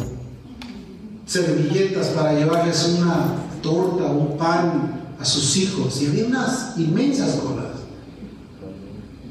servilletas 1.26 2.08
para 2.08 2.32
llevarles 2.32 2.96
una 2.98 3.34
torta, 3.62 4.04
un 4.04 4.36
pan 4.38 5.14
a 5.20 5.24
sus 5.24 5.56
hijos. 5.56 6.00
Y 6.02 6.06
había 6.06 6.26
unas 6.26 6.78
inmensas 6.78 7.36
colas. 7.36 7.67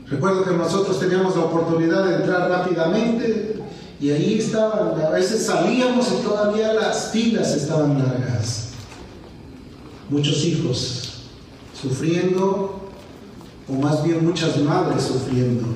Recuerdo 0.09 0.43
que 0.43 0.51
nosotros 0.51 0.99
teníamos 0.99 1.35
la 1.35 1.43
oportunidad 1.43 2.05
de 2.05 2.15
entrar 2.15 2.49
rápidamente 2.49 3.61
y 3.99 4.11
ahí 4.11 4.39
estaban, 4.39 5.01
a 5.01 5.09
veces 5.09 5.45
salíamos 5.45 6.07
y 6.11 6.23
todavía 6.23 6.73
las 6.73 7.11
filas 7.11 7.55
estaban 7.55 7.97
largas 7.97 8.67
muchos 10.09 10.43
hijos 10.45 11.03
sufriendo, 11.79 12.89
o 13.67 13.73
más 13.73 14.03
bien 14.03 14.25
muchas 14.25 14.57
madres 14.57 15.03
sufriendo 15.03 15.67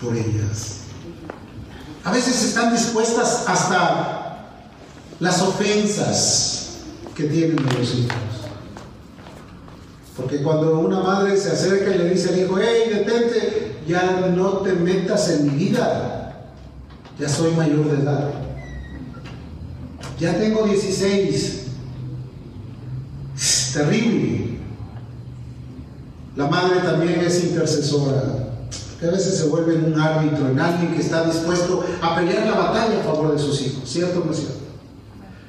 por 0.00 0.16
ellas. 0.16 0.80
A 2.04 2.12
veces 2.12 2.44
están 2.44 2.72
dispuestas 2.72 3.44
hasta 3.46 4.62
las 5.20 5.40
ofensas 5.42 6.78
que 7.14 7.24
tienen 7.24 7.56
los 7.64 7.94
hijos. 7.94 8.35
Porque 10.16 10.42
cuando 10.42 10.78
una 10.78 11.00
madre 11.00 11.36
se 11.36 11.52
acerca 11.52 11.94
y 11.94 11.98
le 11.98 12.10
dice 12.10 12.30
al 12.30 12.38
hijo, 12.38 12.56
hey, 12.58 12.90
detente, 12.90 13.76
ya 13.86 14.32
no 14.34 14.58
te 14.58 14.72
metas 14.72 15.28
en 15.30 15.44
mi 15.44 15.64
vida, 15.66 16.48
ya 17.18 17.28
soy 17.28 17.52
mayor 17.52 17.90
de 17.90 18.02
edad, 18.02 18.30
ya 20.18 20.38
tengo 20.38 20.64
16, 20.64 21.66
terrible. 23.74 24.58
La 26.34 26.46
madre 26.46 26.80
también 26.80 27.20
es 27.20 27.44
intercesora, 27.44 28.22
que 28.98 29.06
a 29.06 29.10
veces 29.10 29.36
se 29.36 29.48
vuelve 29.48 29.74
un 29.76 30.00
árbitro, 30.00 30.48
en 30.48 30.58
alguien 30.58 30.94
que 30.94 31.02
está 31.02 31.24
dispuesto 31.24 31.84
a 32.00 32.16
pelear 32.16 32.46
la 32.46 32.54
batalla 32.54 33.00
a 33.00 33.04
favor 33.04 33.32
de 33.32 33.38
sus 33.38 33.60
hijos, 33.60 33.88
¿cierto 33.88 34.22
o 34.22 34.24
no 34.24 34.32
es 34.32 34.38
cierto? 34.38 34.56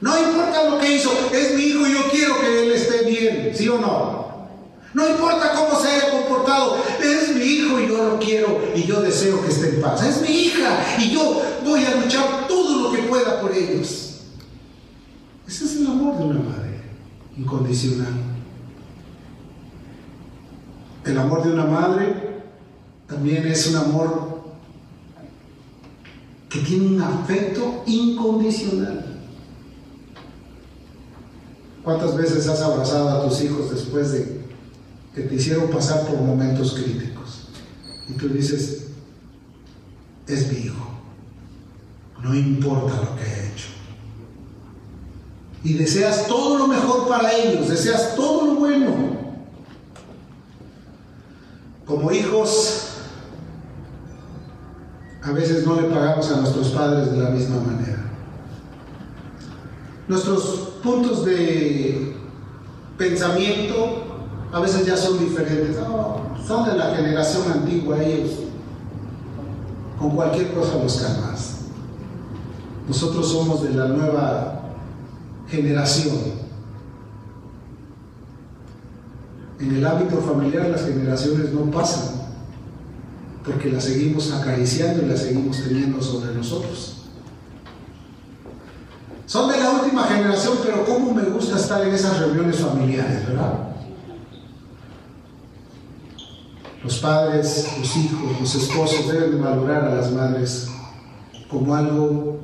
No 0.02 0.18
importa 0.18 0.70
lo 0.70 0.78
que 0.78 0.94
hizo, 0.94 1.10
es 1.34 1.56
mi 1.56 1.64
hijo 1.64 1.88
y 1.88 1.94
yo 1.94 2.10
quiero 2.12 2.40
que 2.42 2.64
él 2.64 2.72
esté 2.74 3.06
bien, 3.06 3.52
¿sí 3.56 3.70
o 3.70 3.80
no? 3.80 4.27
No 4.94 5.08
importa 5.08 5.54
cómo 5.54 5.80
se 5.80 5.90
haya 5.90 6.12
comportado, 6.12 6.78
es 7.04 7.36
mi 7.36 7.44
hijo 7.44 7.80
y 7.80 7.88
yo 7.88 8.10
lo 8.10 8.20
quiero 8.20 8.62
y 8.74 8.84
yo 8.84 9.02
deseo 9.02 9.42
que 9.42 9.50
esté 9.50 9.76
en 9.76 9.82
paz. 9.82 10.04
Es 10.04 10.22
mi 10.22 10.30
hija 10.30 10.98
y 10.98 11.12
yo 11.12 11.42
voy 11.64 11.84
a 11.84 11.96
luchar 11.96 12.48
todo 12.48 12.84
lo 12.84 12.92
que 12.96 13.04
pueda 13.04 13.42
por 13.42 13.52
ellos. 13.54 14.22
Ese 15.48 15.66
es 15.66 15.76
el 15.78 15.88
amor 15.88 16.18
de 16.18 16.24
una 16.26 16.40
madre 16.40 16.82
incondicional. 17.38 18.14
El 21.06 21.18
amor 21.18 21.44
de 21.44 21.54
una 21.54 21.66
madre 21.66 22.42
también 23.08 23.48
es 23.48 23.68
un 23.68 23.76
amor 23.78 24.42
que 26.50 26.60
tiene 26.60 26.88
un 26.88 27.02
afecto 27.02 27.84
incondicional. 27.86 29.06
¿Cuántas 31.84 32.18
veces 32.18 32.48
has 32.48 32.62
abrazado 32.62 33.10
a 33.10 33.28
tus 33.28 33.42
hijos 33.42 33.72
después 33.72 34.12
de 34.12 34.37
que 35.18 35.24
te 35.24 35.34
hicieron 35.34 35.72
pasar 35.72 36.06
por 36.06 36.22
momentos 36.22 36.76
críticos? 36.76 37.48
Y 38.08 38.14
tú 38.14 38.30
dices, 38.30 38.90
es 40.28 40.52
mi 40.52 40.60
hijo. 40.60 40.92
No 42.22 42.36
importa 42.36 42.98
lo 42.98 43.16
que 43.16 43.24
he 43.24 43.52
hecho. 43.52 43.70
Y 45.64 45.74
deseas 45.74 46.28
todo 46.28 46.60
lo 46.60 46.68
mejor 46.68 47.08
para 47.08 47.34
ellos, 47.34 47.68
deseas 47.68 48.16
todo 48.16 48.46
lo 48.46 48.56
bueno. 48.60 48.96
Como 51.88 52.12
hijos, 52.12 52.90
a 55.24 55.32
veces 55.32 55.66
no 55.66 55.82
le 55.82 55.90
pagamos 55.90 56.32
a 56.32 56.42
nuestros 56.42 56.70
padres 56.70 57.12
de 57.12 57.18
la 57.18 57.32
misma 57.32 57.60
manera. 57.60 58.06
Nuestros 60.08 60.74
puntos 60.84 61.26
de 61.26 62.16
pensamiento 63.00 64.17
a 64.52 64.60
veces 64.60 64.86
ya 64.86 64.96
son 64.96 65.20
diferentes. 65.20 65.76
son 66.46 66.66
de 66.66 66.78
la 66.78 66.96
generación 66.96 67.52
antigua 67.52 68.02
ellos. 68.02 68.32
Con 70.00 70.12
cualquier 70.12 70.54
cosa 70.54 70.76
buscan 70.78 71.22
más. 71.22 71.56
Nosotros 72.88 73.30
somos 73.30 73.64
de 73.64 73.72
la 73.72 73.88
nueva 73.88 74.62
generación. 75.50 76.48
En 79.60 79.76
el 79.76 79.86
ámbito 79.86 80.18
familiar 80.18 80.70
las 80.70 80.86
generaciones 80.86 81.52
no 81.52 81.72
pasan, 81.72 82.22
porque 83.44 83.72
las 83.72 83.86
seguimos 83.86 84.32
acariciando 84.32 85.04
y 85.04 85.08
las 85.08 85.22
seguimos 85.22 85.58
teniendo 85.64 86.02
sobre 86.02 86.34
nosotros. 86.36 86.94
Son 89.26 89.52
de 89.52 89.60
la 89.60 89.72
última 89.72 90.04
generación, 90.04 90.60
pero 90.64 90.86
cómo 90.86 91.14
me 91.14 91.24
gusta 91.24 91.58
estar 91.58 91.86
en 91.86 91.94
esas 91.94 92.20
reuniones 92.20 92.58
familiares, 92.58 93.28
¿verdad? 93.28 93.67
Los 96.88 97.00
padres, 97.00 97.68
los 97.78 97.98
hijos, 97.98 98.40
los 98.40 98.56
esposos 98.56 99.12
deben 99.12 99.32
de 99.32 99.42
valorar 99.42 99.84
a 99.84 99.96
las 99.96 100.10
madres 100.10 100.70
como 101.50 101.76
algo 101.76 102.40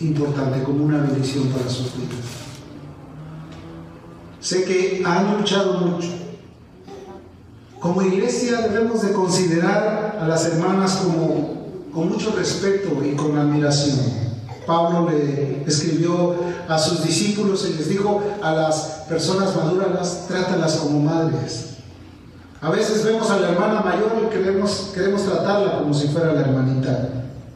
importante, 0.00 0.64
como 0.64 0.84
una 0.84 0.98
bendición 1.02 1.46
para 1.46 1.70
sus 1.70 1.94
vidas. 1.96 2.26
Sé 4.40 4.64
que 4.64 5.00
han 5.06 5.38
luchado 5.38 5.74
mucho. 5.74 6.08
Como 7.78 8.02
iglesia 8.02 8.62
debemos 8.62 9.00
de 9.02 9.12
considerar 9.12 10.18
a 10.20 10.26
las 10.26 10.44
hermanas 10.46 10.96
como 10.96 11.68
con 11.94 12.08
mucho 12.08 12.32
respeto 12.32 13.04
y 13.04 13.14
con 13.14 13.38
admiración. 13.38 13.96
Pablo 14.66 15.08
le 15.08 15.62
escribió 15.64 16.34
a 16.68 16.76
sus 16.80 17.04
discípulos 17.04 17.64
y 17.70 17.74
les 17.74 17.88
dijo 17.88 18.20
a 18.42 18.52
las 18.54 19.04
personas 19.08 19.54
maduras, 19.54 20.26
trátalas 20.26 20.78
como 20.78 20.98
madres. 20.98 21.67
A 22.60 22.70
veces 22.70 23.04
vemos 23.04 23.30
a 23.30 23.38
la 23.38 23.50
hermana 23.50 23.80
mayor 23.80 24.20
y 24.26 24.34
queremos, 24.34 24.90
queremos 24.94 25.24
tratarla 25.24 25.78
como 25.78 25.94
si 25.94 26.08
fuera 26.08 26.32
la 26.32 26.40
hermanita 26.40 27.08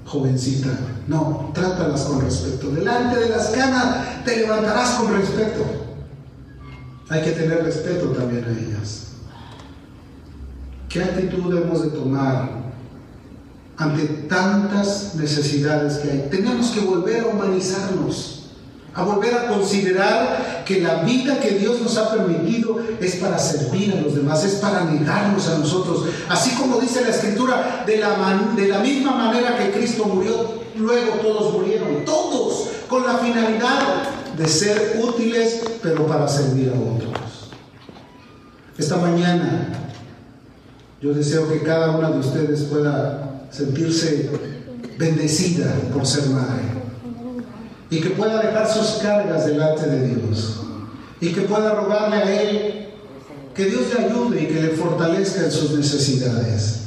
jovencita. 0.07 0.69
No, 1.09 1.51
trátalas 1.53 2.03
con 2.03 2.21
respeto. 2.21 2.71
Delante 2.71 3.19
de 3.19 3.29
las 3.31 3.49
canas 3.49 4.25
te 4.25 4.37
levantarás 4.37 4.91
con 4.91 5.13
respeto. 5.15 5.65
Hay 7.09 7.23
que 7.23 7.33
tener 7.33 7.65
respeto 7.65 8.07
también 8.09 8.45
a 8.45 8.51
ellas. 8.51 9.09
¿Qué 10.89 11.03
actitud 11.03 11.53
debemos 11.53 11.83
de 11.83 11.91
tomar 11.91 12.63
ante 13.77 14.07
tantas 14.29 15.15
necesidades 15.15 15.99
que 15.99 16.11
hay. 16.11 16.29
Tenemos 16.31 16.71
que 16.71 16.81
volver 16.81 17.25
a 17.25 17.27
humanizarnos, 17.29 18.42
a 18.95 19.05
volver 19.05 19.35
a 19.35 19.49
considerar 19.49 20.65
que 20.67 20.81
la 20.81 21.03
vida 21.03 21.41
que 21.41 21.53
Dios 21.53 21.81
nos 21.81 21.97
ha 21.97 22.11
permitido 22.11 22.79
es 23.01 23.17
para 23.17 23.39
servir 23.39 23.93
a 23.93 24.01
los 24.01 24.15
demás, 24.15 24.45
es 24.45 24.55
para 24.57 24.85
negarnos 24.85 25.49
a 25.49 25.59
nosotros. 25.59 26.05
Así 26.29 26.55
como 26.57 26.79
dice 26.79 27.01
la 27.01 27.09
Escritura, 27.09 27.85
de 27.87 27.97
la, 27.99 28.53
de 28.55 28.69
la 28.69 28.79
misma 28.81 29.13
manera 29.13 29.57
que 29.57 29.71
Cristo 29.73 30.05
murió, 30.05 30.63
luego 30.77 31.15
todos 31.23 31.55
murieron, 31.55 32.05
todos, 32.05 32.69
con 32.89 33.07
la 33.07 33.17
finalidad 33.19 33.81
de 34.37 34.47
ser 34.47 35.01
útiles, 35.03 35.63
pero 35.83 36.07
para 36.07 36.29
servir 36.29 36.71
a 36.71 36.79
otros. 36.79 37.51
Esta 38.77 38.97
mañana 38.97 39.69
yo 41.01 41.15
deseo 41.15 41.49
que 41.49 41.63
cada 41.63 41.97
una 41.97 42.11
de 42.11 42.19
ustedes 42.19 42.63
pueda 42.65 43.47
sentirse 43.51 44.31
bendecida 44.99 45.75
por 45.93 46.07
ser 46.07 46.27
madre 46.29 46.82
y 47.93 48.01
que 48.01 48.09
pueda 48.09 48.41
dejar 48.41 48.67
sus 48.67 49.03
cargas 49.03 49.45
delante 49.45 49.87
de 49.87 50.09
Dios 50.09 50.63
y 51.21 51.29
que 51.31 51.43
pueda 51.43 51.75
rogarle 51.75 52.17
a 52.17 52.41
Él 52.41 52.89
que 53.55 53.67
Dios 53.67 53.83
le 53.95 54.07
ayude 54.07 54.43
y 54.45 54.47
que 54.47 54.63
le 54.63 54.69
fortalezca 54.71 55.45
en 55.45 55.53
sus 55.53 55.73
necesidades. 55.73 56.85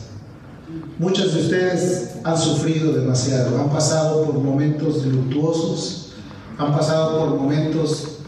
Muchos 0.98 1.36
de 1.36 1.42
ustedes 1.42 2.16
han 2.24 2.36
sufrido 2.36 2.92
demasiado, 2.94 3.62
han 3.62 3.70
pasado 3.70 4.24
por 4.24 4.34
momentos 4.40 5.06
luctuosos, 5.06 6.14
han 6.58 6.76
pasado 6.76 7.20
por 7.20 7.40
momentos 7.40 8.22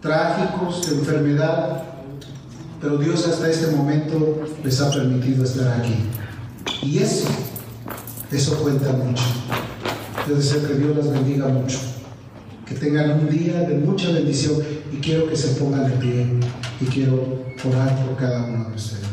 trágicos 0.00 0.90
de 0.90 0.96
enfermedad, 0.96 1.84
pero 2.80 2.96
Dios 2.96 3.28
hasta 3.28 3.48
este 3.48 3.68
momento 3.68 4.40
les 4.64 4.80
ha 4.80 4.90
permitido 4.90 5.44
estar 5.44 5.80
aquí. 5.80 5.94
Y 6.82 6.98
eso 6.98 7.28
eso 8.32 8.56
cuenta 8.56 8.90
mucho. 8.90 9.22
Yo 10.28 10.34
deseo 10.34 10.66
que 10.66 10.74
Dios 10.74 10.96
las 10.96 11.12
bendiga 11.12 11.46
mucho. 11.46 11.93
Que 12.66 12.74
tengan 12.74 13.18
un 13.20 13.28
día 13.28 13.60
de 13.60 13.74
mucha 13.76 14.10
bendición 14.10 14.62
y 14.92 14.96
quiero 14.96 15.28
que 15.28 15.36
se 15.36 15.60
pongan 15.60 15.90
de 15.90 15.96
pie 15.98 16.26
y 16.80 16.84
quiero 16.86 17.44
orar 17.64 18.06
por 18.06 18.16
cada 18.16 18.44
uno 18.46 18.70
de 18.70 18.76
ustedes. 18.76 19.03